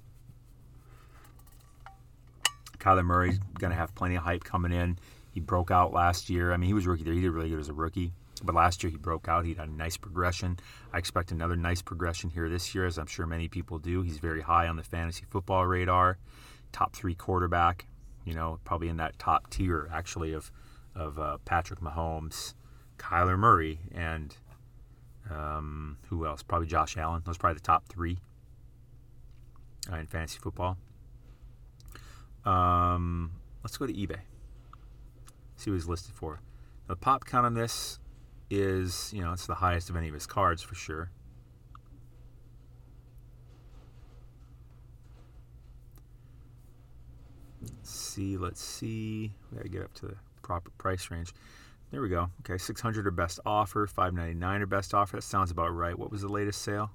Kyler 2.79 3.05
Murray's 3.05 3.39
going 3.59 3.71
to 3.71 3.77
have 3.77 3.95
plenty 3.95 4.17
of 4.17 4.23
hype 4.23 4.43
coming 4.43 4.73
in. 4.73 4.99
He 5.33 5.41
broke 5.41 5.71
out 5.71 5.93
last 5.93 6.29
year. 6.29 6.53
I 6.53 6.57
mean, 6.57 6.69
he 6.69 6.75
was 6.75 6.87
rookie 6.87 7.05
there. 7.05 7.15
He 7.15 7.21
did 7.21 7.31
really 7.31 7.51
good 7.51 7.61
as 7.61 7.69
a 7.69 7.73
rookie. 7.73 8.13
But 8.43 8.55
last 8.55 8.83
year 8.83 8.91
he 8.91 8.97
broke 8.97 9.29
out. 9.29 9.45
He 9.45 9.55
had 9.55 9.69
a 9.69 9.73
nice 9.73 9.97
progression. 9.97 10.59
I 10.93 10.99
expect 10.99 11.31
another 11.31 11.57
nice 11.57 11.83
progression 11.83 12.31
here 12.31 12.49
this 12.49 12.75
year, 12.75 12.87
as 12.87 12.99
I'm 12.99 13.07
sure 13.07 13.27
many 13.27 13.49
people 13.49 13.79
do. 13.79 14.03
He's 14.03 14.19
very 14.19 14.41
high 14.41 14.67
on 14.67 14.77
the 14.77 14.83
fantasy 14.83 15.25
football 15.29 15.67
radar. 15.67 16.19
Top 16.73 16.97
three 16.97 17.15
quarterback. 17.15 17.87
You 18.25 18.35
know, 18.35 18.59
probably 18.65 18.89
in 18.89 18.97
that 18.99 19.19
top 19.19 19.51
tier 19.51 19.89
actually 19.93 20.33
of 20.33 20.51
of 20.95 21.19
uh, 21.19 21.39
Patrick 21.45 21.81
Mahomes, 21.81 22.55
Kyler 22.99 23.39
Murray, 23.39 23.79
and 23.95 24.35
um, 25.31 25.99
who 26.09 26.27
else? 26.27 26.43
Probably 26.43 26.67
Josh 26.67 26.97
Allen. 26.97 27.23
Those 27.25 27.37
are 27.37 27.39
probably 27.39 27.55
the 27.55 27.61
top 27.61 27.87
three 27.89 28.19
uh, 29.91 29.97
in 29.97 30.07
fantasy 30.07 30.39
football. 30.39 30.77
Um, 32.45 33.33
let's 33.63 33.77
go 33.77 33.87
to 33.87 33.93
eBay. 33.93 34.21
See 35.61 35.71
what 35.71 35.77
he's 35.77 35.87
listed 35.87 36.15
for. 36.15 36.41
The 36.87 36.97
pop 36.97 37.27
count 37.27 37.45
on 37.45 37.53
this 37.53 37.99
is, 38.49 39.13
you 39.15 39.21
know, 39.21 39.35
it's 39.35 39.47
the 39.47 39.57
highest 39.57 39.91
of 39.91 39.97
any 39.97 40.09
of 40.09 40.15
his 40.15 40.27
cards 40.27 40.63
for 40.63 40.75
sure. 40.75 41.11
Let's 47.61 47.91
see, 47.91 48.39
let's 48.39 48.63
see. 48.63 49.35
We 49.51 49.59
gotta 49.59 49.69
get 49.69 49.83
up 49.83 49.93
to 49.97 50.07
the 50.07 50.17
proper 50.41 50.71
price 50.79 51.11
range. 51.11 51.35
There 51.91 52.01
we 52.01 52.09
go. 52.09 52.31
Okay, 52.41 52.57
600 52.57 53.07
or 53.07 53.11
best 53.11 53.39
offer, 53.45 53.87
599 53.87 54.63
or 54.63 54.67
best 54.67 54.95
offer. 54.95 55.19
That 55.19 55.23
sounds 55.23 55.51
about 55.51 55.77
right. 55.77 55.99
What 55.99 56.11
was 56.11 56.23
the 56.23 56.29
latest 56.29 56.63
sale? 56.63 56.91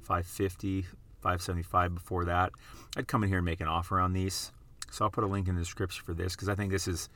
550, 0.00 0.84
575 1.20 1.94
before 1.96 2.24
that. 2.24 2.52
I'd 2.96 3.08
come 3.08 3.24
in 3.24 3.28
here 3.28 3.40
and 3.40 3.44
make 3.44 3.60
an 3.60 3.68
offer 3.68 4.00
on 4.00 4.14
these. 4.14 4.52
So 4.90 5.04
I'll 5.04 5.10
put 5.10 5.24
a 5.24 5.26
link 5.26 5.48
in 5.48 5.54
the 5.54 5.60
description 5.60 6.04
for 6.04 6.14
this 6.14 6.34
because 6.34 6.48
I 6.48 6.54
think 6.54 6.70
this 6.70 6.88
is 6.88 7.08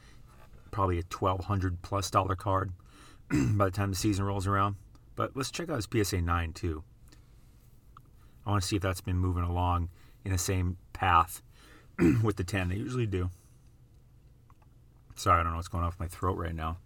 probably 0.70 0.98
a 0.98 1.02
1200 1.02 1.83
plus 1.83 2.11
dollar 2.11 2.37
card 2.37 2.72
by 3.30 3.66
the 3.66 3.70
time 3.70 3.90
the 3.90 3.96
season 3.96 4.24
rolls 4.24 4.46
around. 4.46 4.76
But 5.16 5.37
let's 5.37 5.50
check 5.50 5.68
out 5.68 5.76
his 5.76 6.06
PSA 6.06 6.20
9 6.20 6.52
too. 6.52 6.83
I 8.46 8.50
want 8.50 8.62
to 8.62 8.68
see 8.68 8.76
if 8.76 8.83
that's 8.83 9.00
been 9.00 9.18
moving 9.18 9.44
along 9.44 9.90
in 10.24 10.33
the 10.33 10.38
same 10.38 10.76
path 10.92 11.42
with 12.22 12.37
the 12.37 12.44
10. 12.44 12.68
They 12.68 12.76
usually 12.76 13.06
do. 13.06 13.30
Sorry, 15.14 15.40
I 15.40 15.42
don't 15.42 15.52
know 15.52 15.56
what's 15.56 15.68
going 15.68 15.85
on 15.85 15.90
with 15.90 16.00
my 16.00 16.09
throat 16.09 16.38
right 16.38 16.54
now. 16.54 16.78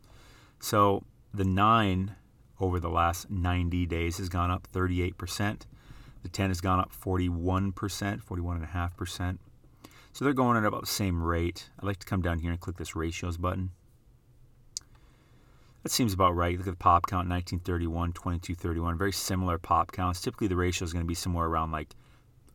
So 0.59 1.05
the 1.33 1.45
9 1.45 2.17
over 2.61 2.81
the 2.81 2.89
last 2.89 3.31
90 3.31 3.87
days 3.87 4.19
has 4.19 4.29
gone 4.29 4.51
up 4.51 4.67
38%. 4.73 5.63
The 6.23 6.29
10 6.29 6.51
has 6.51 6.61
gone 6.61 6.81
up 6.81 6.91
41%, 6.93 7.73
41.5%. 7.73 9.39
So 10.15 10.25
they're 10.25 10.33
going 10.33 10.57
at 10.57 10.65
about 10.65 10.81
the 10.81 10.87
same 10.87 11.23
rate. 11.23 11.69
I'd 11.79 11.85
like 11.85 11.99
to 11.99 12.07
come 12.07 12.23
down 12.23 12.39
here 12.39 12.51
and 12.51 12.59
click 12.59 12.79
this 12.79 12.97
ratios 12.97 13.37
button. 13.37 13.73
That 15.83 15.91
seems 15.91 16.15
about 16.15 16.35
right. 16.35 16.57
Look 16.57 16.67
at 16.67 16.71
the 16.71 16.77
pop 16.77 17.07
count 17.07 17.29
1931, 17.29 18.15
2231. 18.15 18.97
Very 18.97 19.13
similar 19.13 19.59
pop 19.59 19.93
counts. 19.93 20.23
Typically 20.23 20.47
the 20.47 20.57
ratio 20.57 20.87
is 20.87 20.95
going 20.95 21.05
to 21.05 21.07
be 21.07 21.15
somewhere 21.15 21.47
around 21.47 21.73
like 21.73 21.91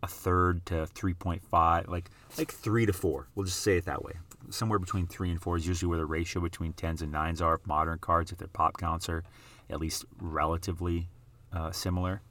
a 0.02 0.08
third 0.08 0.65
to 0.67 0.88
3.5, 0.95 1.88
like 1.88 2.10
like 2.39 2.52
3 2.52 2.88
to 2.88 2.93
4. 2.93 3.28
We'll 3.36 3.45
just 3.45 3.62
say 3.62 3.78
it 3.78 3.86
that 3.86 4.04
way 4.04 4.13
somewhere 4.50 4.80
between 4.80 5.08
three 5.08 5.30
and 5.30 5.41
four 5.41 5.58
is 5.58 5.67
usually 5.67 5.89
where 5.89 6.00
the 6.00 6.06
ratio 6.06 6.41
between 6.41 6.74
tens 6.74 7.02
and 7.02 7.12
nines 7.12 7.41
are. 7.41 7.56
If 7.56 7.67
modern 7.67 8.00
cards, 8.00 8.32
if 8.32 8.38
their 8.38 8.48
pop 8.48 8.78
counts 8.78 9.10
are 9.10 9.24
at 9.69 9.80
least 9.80 10.06
relatively 10.19 11.10
uh, 11.54 11.72
similar. 11.72 12.22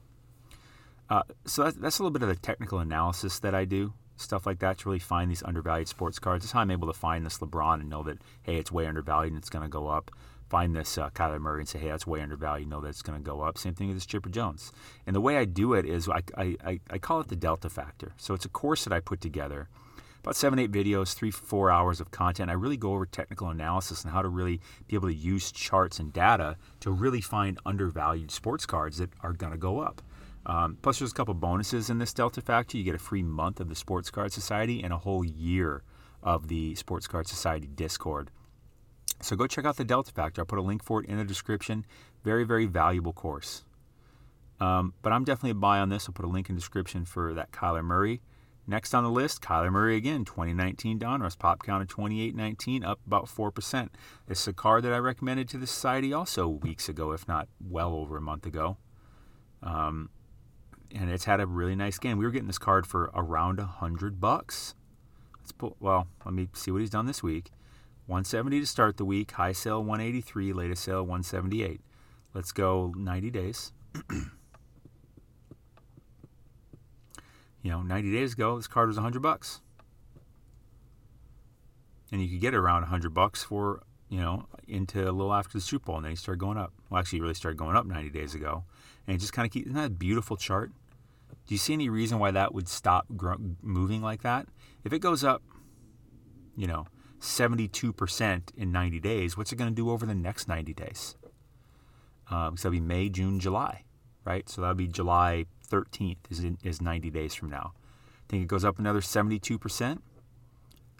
Uh, 1.09 1.23
so 1.45 1.63
that's, 1.63 1.77
that's 1.77 1.99
a 1.99 2.03
little 2.03 2.11
bit 2.11 2.21
of 2.21 2.29
the 2.29 2.35
technical 2.35 2.79
analysis 2.79 3.39
that 3.39 3.55
I 3.55 3.65
do, 3.65 3.93
stuff 4.19 4.45
like 4.45 4.59
that, 4.59 4.79
to 4.79 4.89
really 4.89 4.99
find 4.99 5.29
these 5.29 5.43
undervalued 5.43 5.87
sports 5.87 6.19
cards. 6.19 6.43
That's 6.43 6.51
how 6.51 6.61
I'm 6.61 6.71
able 6.71 6.87
to 6.87 6.93
find 6.97 7.25
this 7.25 7.39
LeBron 7.39 7.81
and 7.81 7.89
know 7.89 8.03
that, 8.03 8.19
hey, 8.43 8.57
it's 8.57 8.71
way 8.71 8.85
undervalued 8.85 9.33
and 9.33 9.39
it's 9.39 9.49
going 9.49 9.63
to 9.63 9.69
go 9.69 9.87
up. 9.87 10.11
Find 10.49 10.75
this 10.75 10.97
uh, 10.97 11.11
Kyler 11.11 11.39
Murray 11.39 11.59
and 11.59 11.69
say, 11.69 11.77
hey, 11.77 11.89
that's 11.89 12.07
way 12.07 12.21
undervalued, 12.21 12.69
know 12.69 12.81
that 12.81 12.89
it's 12.89 13.03
going 13.03 13.19
to 13.19 13.23
go 13.23 13.41
up. 13.41 13.57
Same 13.57 13.75
thing 13.75 13.87
with 13.87 13.97
this 13.97 14.05
Chipper 14.05 14.29
Jones. 14.29 14.71
And 15.05 15.15
the 15.15 15.21
way 15.21 15.37
I 15.37 15.45
do 15.45 15.73
it 15.73 15.85
is 15.85 16.09
I, 16.09 16.21
I, 16.35 16.79
I 16.89 16.97
call 16.97 17.19
it 17.19 17.27
the 17.27 17.35
delta 17.35 17.69
factor. 17.69 18.13
So 18.17 18.33
it's 18.33 18.45
a 18.45 18.49
course 18.49 18.83
that 18.83 18.93
I 18.93 18.99
put 18.99 19.21
together 19.21 19.69
about 20.21 20.35
seven, 20.35 20.59
eight 20.59 20.71
videos, 20.71 21.13
three, 21.13 21.31
four 21.31 21.71
hours 21.71 22.01
of 22.01 22.11
content. 22.11 22.49
I 22.49 22.53
really 22.53 22.77
go 22.77 22.93
over 22.93 23.05
technical 23.05 23.49
analysis 23.49 24.03
and 24.03 24.11
how 24.11 24.21
to 24.21 24.27
really 24.27 24.59
be 24.87 24.95
able 24.95 25.07
to 25.07 25.13
use 25.13 25.51
charts 25.51 25.99
and 25.99 26.11
data 26.11 26.57
to 26.81 26.91
really 26.91 27.21
find 27.21 27.57
undervalued 27.65 28.31
sports 28.31 28.65
cards 28.65 28.97
that 28.97 29.11
are 29.21 29.33
going 29.33 29.53
to 29.53 29.57
go 29.57 29.79
up. 29.79 30.01
Um, 30.49 30.79
plus, 30.81 30.97
there's 30.97 31.11
a 31.11 31.13
couple 31.13 31.35
bonuses 31.35 31.91
in 31.91 31.99
this 31.99 32.11
Delta 32.11 32.41
Factor. 32.41 32.75
You 32.75 32.83
get 32.83 32.95
a 32.95 32.99
free 32.99 33.21
month 33.21 33.59
of 33.59 33.69
the 33.69 33.75
Sports 33.75 34.09
Card 34.09 34.33
Society 34.33 34.81
and 34.83 34.91
a 34.91 34.97
whole 34.97 35.23
year 35.23 35.83
of 36.23 36.47
the 36.47 36.73
Sports 36.73 37.07
Card 37.07 37.27
Society 37.27 37.67
Discord. 37.67 38.31
So 39.21 39.35
go 39.35 39.45
check 39.45 39.65
out 39.65 39.77
the 39.77 39.85
Delta 39.85 40.11
Factor. 40.11 40.41
I'll 40.41 40.47
put 40.47 40.57
a 40.57 40.63
link 40.63 40.83
for 40.83 41.03
it 41.03 41.07
in 41.07 41.17
the 41.17 41.23
description. 41.23 41.85
Very, 42.23 42.45
very 42.45 42.65
valuable 42.65 43.13
course. 43.13 43.63
Um, 44.59 44.95
but 45.03 45.13
I'm 45.13 45.23
definitely 45.23 45.51
a 45.51 45.55
buy 45.55 45.77
on 45.77 45.89
this. 45.89 46.09
I'll 46.09 46.13
put 46.13 46.25
a 46.25 46.29
link 46.29 46.49
in 46.49 46.55
the 46.55 46.61
description 46.61 47.05
for 47.05 47.31
that 47.35 47.51
Kyler 47.51 47.83
Murray. 47.83 48.23
Next 48.65 48.95
on 48.95 49.03
the 49.03 49.11
list, 49.11 49.43
Kyler 49.43 49.71
Murray 49.71 49.97
again, 49.97 50.25
2019 50.25 50.97
Donruss, 50.97 51.37
pop 51.37 51.61
count 51.61 51.83
of 51.83 51.89
2819, 51.89 52.83
up 52.83 52.99
about 53.05 53.25
4%. 53.25 53.89
It's 54.27 54.47
a 54.47 54.53
card 54.53 54.83
that 54.83 54.93
I 54.93 54.97
recommended 54.97 55.47
to 55.49 55.59
the 55.59 55.67
Society 55.67 56.11
also 56.11 56.47
weeks 56.47 56.89
ago, 56.89 57.11
if 57.11 57.27
not 57.27 57.47
well 57.59 57.93
over 57.93 58.17
a 58.17 58.21
month 58.21 58.47
ago. 58.47 58.77
Um, 59.61 60.09
and 60.93 61.09
it's 61.09 61.25
had 61.25 61.39
a 61.39 61.45
really 61.45 61.75
nice 61.75 61.97
game. 61.97 62.17
We 62.17 62.25
were 62.25 62.31
getting 62.31 62.47
this 62.47 62.57
card 62.57 62.85
for 62.85 63.11
around 63.13 63.59
a 63.59 63.63
100 63.63 64.19
bucks. 64.19 64.75
Let's 65.39 65.51
pull, 65.51 65.75
well, 65.79 66.07
let 66.25 66.33
me 66.33 66.49
see 66.53 66.71
what 66.71 66.81
he's 66.81 66.89
done 66.89 67.05
this 67.05 67.23
week. 67.23 67.51
170 68.07 68.59
to 68.59 68.65
start 68.65 68.97
the 68.97 69.05
week, 69.05 69.31
high 69.31 69.51
sale 69.51 69.83
183, 69.83 70.53
latest 70.53 70.83
sale 70.83 71.01
178. 71.01 71.81
Let's 72.33 72.51
go 72.51 72.93
90 72.95 73.29
days. 73.29 73.71
You 77.61 77.71
know, 77.71 77.81
90 77.81 78.13
days 78.13 78.31
ago, 78.31 78.55
this 78.55 78.67
card 78.67 78.87
was 78.87 78.95
100 78.95 79.21
bucks. 79.21 79.59
And 82.09 82.21
you 82.21 82.29
could 82.29 82.39
get 82.39 82.53
it 82.53 82.57
around 82.57 82.83
100 82.83 83.13
bucks 83.13 83.43
for 83.43 83.83
you 84.09 84.19
know, 84.19 84.47
into 84.67 85.03
a 85.03 85.11
little 85.11 85.33
after 85.33 85.53
the 85.53 85.61
Super 85.61 85.85
Bowl, 85.85 85.97
and 85.97 86.05
then 86.05 86.11
he 86.11 86.15
started 86.15 86.39
going 86.39 86.57
up. 86.57 86.73
Well, 86.89 86.99
actually, 86.99 87.17
he 87.17 87.21
really 87.21 87.35
started 87.35 87.57
going 87.57 87.75
up 87.75 87.85
90 87.85 88.09
days 88.09 88.33
ago, 88.33 88.63
and 89.07 89.15
it 89.15 89.19
just 89.19 89.33
kind 89.33 89.45
of 89.45 89.51
keeps. 89.51 89.67
Isn't 89.67 89.77
that 89.77 89.85
a 89.85 89.91
beautiful 89.91 90.35
chart? 90.35 90.71
Do 91.49 91.55
you 91.55 91.59
see 91.59 91.73
any 91.73 91.89
reason 91.89 92.19
why 92.19 92.29
that 92.29 92.53
would 92.53 92.67
stop 92.67 93.07
moving 93.63 94.03
like 94.03 94.21
that? 94.21 94.45
If 94.83 94.93
it 94.93 94.99
goes 94.99 95.23
up, 95.23 95.41
you 96.55 96.67
know, 96.67 96.85
72% 97.19 98.55
in 98.55 98.71
90 98.71 98.99
days, 98.99 99.35
what's 99.35 99.51
it 99.51 99.55
going 99.55 99.71
to 99.71 99.75
do 99.75 99.89
over 99.89 100.05
the 100.05 100.13
next 100.13 100.47
90 100.47 100.75
days? 100.75 101.15
Um, 102.29 102.55
so 102.55 102.69
that'll 102.69 102.73
be 102.73 102.79
May, 102.79 103.09
June, 103.09 103.39
July, 103.39 103.85
right? 104.25 104.47
So 104.47 104.61
that'll 104.61 104.75
be 104.75 104.85
July 104.85 105.47
13th 105.67 106.17
is, 106.29 106.43
in, 106.43 106.59
is 106.63 106.83
90 106.83 107.09
days 107.09 107.33
from 107.33 107.49
now. 107.49 107.73
Think 108.27 108.43
it 108.43 108.47
goes 108.47 108.63
up 108.63 108.77
another 108.77 109.01
72%? 109.01 110.01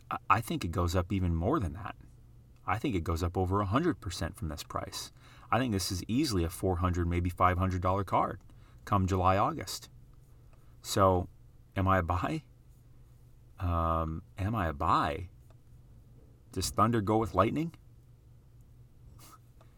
I, 0.10 0.18
I 0.32 0.42
think 0.42 0.66
it 0.66 0.72
goes 0.72 0.96
up 0.96 1.14
even 1.14 1.36
more 1.36 1.60
than 1.60 1.74
that. 1.74 1.96
I 2.66 2.80
think 2.80 2.96
it 2.96 3.04
goes 3.04 3.22
up 3.22 3.38
over 3.38 3.64
100% 3.64 4.36
from 4.36 4.48
this 4.48 4.64
price. 4.64 5.12
I 5.52 5.60
think 5.60 5.74
this 5.74 5.92
is 5.92 6.04
easily 6.08 6.44
a 6.44 6.50
400 6.50 7.08
maybe 7.08 7.30
$500 7.30 8.06
card 8.08 8.40
come 8.86 9.06
July, 9.06 9.38
August. 9.38 9.90
So, 10.82 11.28
am 11.76 11.88
I 11.88 12.00
a 12.00 12.04
buy? 12.04 12.44
Um, 13.60 14.24
am 14.38 14.56
I 14.56 14.68
a 14.68 14.74
buy? 14.74 15.30
Does 16.52 16.70
thunder 16.70 17.02
go 17.02 17.18
with 17.18 17.36
lightning? 17.36 17.74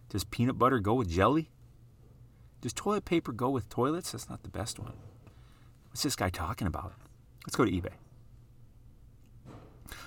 Does 0.10 0.24
peanut 0.24 0.58
butter 0.58 0.80
go 0.80 0.94
with 0.94 1.10
jelly? 1.10 1.50
Does 2.62 2.74
toilet 2.74 3.06
paper 3.06 3.32
go 3.32 3.50
with 3.50 3.70
toilets? 3.70 4.12
That's 4.12 4.30
not 4.30 4.44
the 4.44 4.50
best 4.50 4.80
one. 4.80 4.94
What's 5.90 6.04
this 6.04 6.16
guy 6.16 6.30
talking 6.30 6.68
about? 6.68 6.94
Let's 7.46 7.56
go 7.56 7.66
to 7.66 7.72
eBay. 7.72 7.94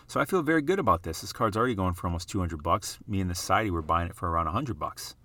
So 0.07 0.21
I 0.21 0.25
feel 0.25 0.43
very 0.43 0.63
good 0.63 0.79
about 0.79 1.03
this. 1.03 1.21
This 1.21 1.33
card's 1.33 1.57
already 1.57 1.75
going 1.75 1.95
for 1.95 2.07
almost 2.07 2.29
200 2.29 2.63
bucks. 2.63 2.99
Me 3.07 3.21
and 3.21 3.31
the 3.31 3.35
society 3.35 3.71
were 3.71 3.83
buying 3.83 4.09
it 4.09 4.15
for 4.15 4.31
around 4.31 4.47
100 4.47 4.79
bucks. 4.79 5.17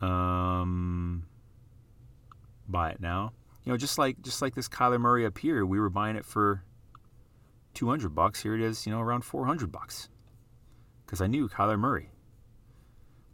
Um, 0.00 1.24
buy 2.68 2.90
it 2.90 3.00
now. 3.00 3.32
You 3.68 3.74
know, 3.74 3.76
just 3.76 3.98
like 3.98 4.22
just 4.22 4.40
like 4.40 4.54
this 4.54 4.66
Kyler 4.66 4.98
Murray 4.98 5.26
up 5.26 5.36
here, 5.36 5.66
we 5.66 5.78
were 5.78 5.90
buying 5.90 6.16
it 6.16 6.24
for 6.24 6.64
200 7.74 8.14
bucks. 8.14 8.42
Here 8.42 8.54
it 8.54 8.62
is, 8.62 8.86
you 8.86 8.92
know, 8.92 8.98
around 9.02 9.26
400 9.26 9.70
bucks. 9.70 10.08
Because 11.04 11.20
I 11.20 11.26
knew 11.26 11.50
Kyler 11.50 11.78
Murray. 11.78 12.08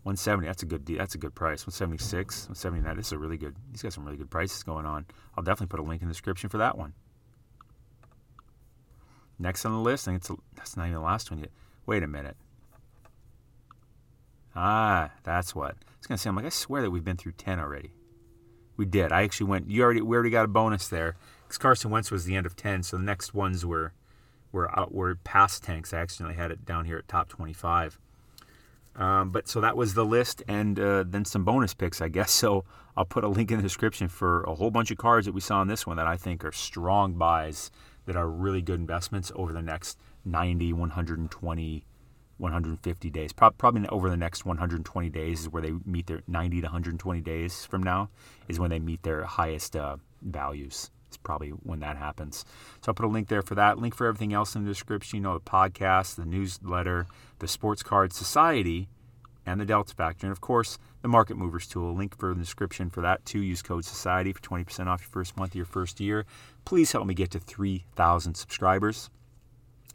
170, 0.03 0.45
that's 0.49 0.65
a 0.65 0.67
good 0.67 0.85
deal. 0.85 0.99
That's 0.99 1.15
a 1.15 1.19
good 1.19 1.37
price. 1.37 1.61
176, 1.61 2.47
179, 2.47 2.97
this 2.97 3.07
is 3.07 3.13
a 3.13 3.19
really 3.19 3.37
good, 3.37 3.55
he's 3.71 3.83
got 3.83 3.93
some 3.93 4.05
really 4.05 4.17
good 4.17 4.29
prices 4.29 4.65
going 4.65 4.87
on. 4.87 5.07
I'll 5.37 5.45
definitely 5.45 5.69
put 5.69 5.79
a 5.79 5.85
link 5.85 6.03
in 6.03 6.09
the 6.09 6.13
description 6.13 6.51
for 6.51 6.59
that 6.59 6.77
one. 6.77 6.95
Next 9.39 9.65
on 9.65 9.71
the 9.71 9.79
list, 9.79 10.09
I 10.09 10.11
think 10.11 10.23
it's 10.23 10.31
a, 10.31 10.37
that's 10.57 10.77
not 10.77 10.87
even 10.87 10.95
the 10.95 11.01
last 11.01 11.31
one 11.31 11.39
yet. 11.39 11.51
Wait 11.87 12.03
a 12.03 12.09
minute. 12.09 12.37
Ah, 14.57 15.13
that's 15.23 15.55
what. 15.55 15.77
I 15.77 15.99
was 16.01 16.09
gonna 16.09 16.19
say. 16.19 16.29
I'm 16.29 16.35
like, 16.35 16.45
I 16.45 16.49
swear 16.49 16.83
that 16.83 16.91
we've 16.91 17.05
been 17.05 17.17
through 17.17 17.33
ten 17.33 17.61
already. 17.61 17.93
We 18.77 18.87
did. 18.87 19.13
I 19.13 19.23
actually 19.23 19.47
went. 19.47 19.71
You 19.71 19.83
already. 19.83 20.03
We 20.03 20.15
already 20.17 20.31
got 20.31 20.45
a 20.45 20.49
bonus 20.49 20.89
there 20.89 21.17
because 21.45 21.59
Carson 21.59 21.91
Wentz 21.91 22.11
was 22.11 22.25
the 22.25 22.37
end 22.37 22.47
of 22.47 22.57
ten. 22.57 22.83
So 22.83 22.97
the 22.97 23.03
next 23.03 23.35
ones 23.35 23.65
were 23.65 23.93
were 24.53 24.77
out. 24.79 24.93
Were 24.93 25.15
past 25.17 25.63
ten. 25.63 25.83
Cause 25.83 25.93
I 25.93 25.99
accidentally 25.99 26.37
had 26.37 26.51
it 26.51 26.65
down 26.65 26.85
here 26.85 26.99
at 26.99 27.09
top 27.09 27.29
twenty-five. 27.29 27.99
Um, 28.97 29.31
but 29.31 29.49
so 29.49 29.61
that 29.61 29.77
was 29.77 29.95
the 29.95 30.05
list, 30.05 30.43
and 30.47 30.79
uh, 30.79 31.05
then 31.07 31.25
some 31.25 31.45
bonus 31.45 31.75
picks, 31.75 32.01
I 32.01 32.09
guess. 32.09 32.33
So 32.45 32.65
I'll 32.97 33.05
put 33.05 33.25
a 33.25 33.29
link 33.29 33.51
in 33.51 33.57
the 33.57 33.63
description 33.63 34.09
for 34.09 34.45
a 34.45 34.55
whole 34.55 34.71
bunch 34.71 34.91
of 34.91 34.99
cards 34.99 35.27
that 35.27 35.33
we 35.33 35.41
saw 35.41 35.63
in 35.63 35.69
this 35.69 35.87
one 35.87 35.97
that 35.97 36.07
I 36.07 36.17
think 36.17 36.45
are 36.45 36.53
strong 36.53 37.15
buys 37.15 37.71
that 38.07 38.17
are 38.17 38.29
really 38.29 38.61
good 38.63 38.79
investments 38.79 39.33
over 39.35 39.53
the 39.53 39.63
next 39.63 39.99
90, 40.25 40.73
120, 40.73 41.85
150 42.39 43.11
days. 43.11 43.33
Probably 43.33 43.87
over 43.89 44.11
the 44.11 44.17
next 44.17 44.45
120 44.45 45.09
days 45.11 45.41
is 45.41 45.49
where 45.49 45.63
they 45.63 45.73
meet 45.85 46.07
their 46.07 46.23
90 46.27 46.61
to 46.61 46.67
120 46.67 47.21
days 47.21 47.65
from 47.65 47.83
now 47.83 48.11
is 48.49 48.59
when 48.59 48.71
they 48.71 48.79
meet 48.79 49.03
their 49.03 49.25
highest 49.25 49.77
uh, 49.77 49.97
values. 50.23 50.91
It's 51.09 51.17
probably 51.17 51.51
when 51.51 51.81
that 51.81 51.97
happens. 51.97 52.45
So 52.81 52.91
I'll 52.91 52.95
put 52.95 53.07
a 53.07 53.09
link 53.09 53.29
there 53.29 53.43
for 53.43 53.55
that. 53.55 53.79
Link 53.79 53.95
for 53.95 54.07
everything 54.07 54.33
else 54.33 54.57
in 54.57 54.65
the 54.65 54.71
description. 54.71 55.19
You 55.19 55.23
know, 55.23 55.35
the 55.35 55.41
podcast, 55.41 56.17
the 56.17 56.25
newsletter, 56.25 57.07
the 57.39 57.47
Sports 57.47 57.85
Card 57.85 58.13
Society, 58.13 58.89
and 59.47 59.61
the 59.61 59.65
Delta 59.65 59.95
Factor. 59.95 60.27
And 60.27 60.33
of 60.33 60.41
course, 60.41 60.79
the 61.03 61.09
Market 61.09 61.37
Movers 61.37 61.69
tool. 61.69 61.95
Link 61.95 62.19
for 62.19 62.35
the 62.35 62.41
description 62.41 62.91
for 62.91 63.01
that 63.03 63.25
too. 63.25 63.41
Use 63.41 63.63
code 63.63 63.85
Society 63.85 64.33
for 64.33 64.41
20% 64.41 64.87
off 64.87 65.03
your 65.03 65.11
first 65.11 65.37
month 65.37 65.53
of 65.53 65.57
your 65.57 65.67
first 65.67 66.01
year. 66.01 66.25
Please 66.65 66.91
help 66.91 67.07
me 67.07 67.15
get 67.15 67.31
to 67.31 67.39
3,000 67.39 68.35
subscribers. 68.35 69.11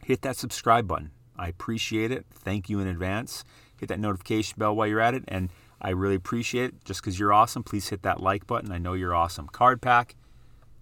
Hit 0.03 0.21
that 0.21 0.37
subscribe 0.37 0.87
button. 0.87 1.11
I 1.39 1.47
appreciate 1.47 2.11
it. 2.11 2.25
Thank 2.31 2.69
you 2.69 2.79
in 2.79 2.87
advance. 2.87 3.43
Hit 3.79 3.89
that 3.89 3.99
notification 3.99 4.55
bell 4.57 4.75
while 4.75 4.87
you're 4.87 4.99
at 4.99 5.13
it. 5.15 5.23
And 5.27 5.49
I 5.81 5.91
really 5.91 6.15
appreciate 6.15 6.65
it. 6.65 6.85
Just 6.85 7.01
because 7.01 7.17
you're 7.17 7.33
awesome, 7.33 7.63
please 7.63 7.87
hit 7.87 8.03
that 8.03 8.19
like 8.21 8.45
button. 8.45 8.71
I 8.71 8.77
know 8.77 8.93
you're 8.93 9.15
awesome. 9.15 9.47
Card 9.47 9.81
Pack, 9.81 10.15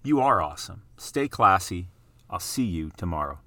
you 0.04 0.20
are 0.20 0.41
awesome. 0.41 0.82
Stay 0.98 1.28
classy. 1.28 1.89
I'll 2.30 2.39
see 2.39 2.65
you 2.65 2.91
tomorrow. 2.98 3.39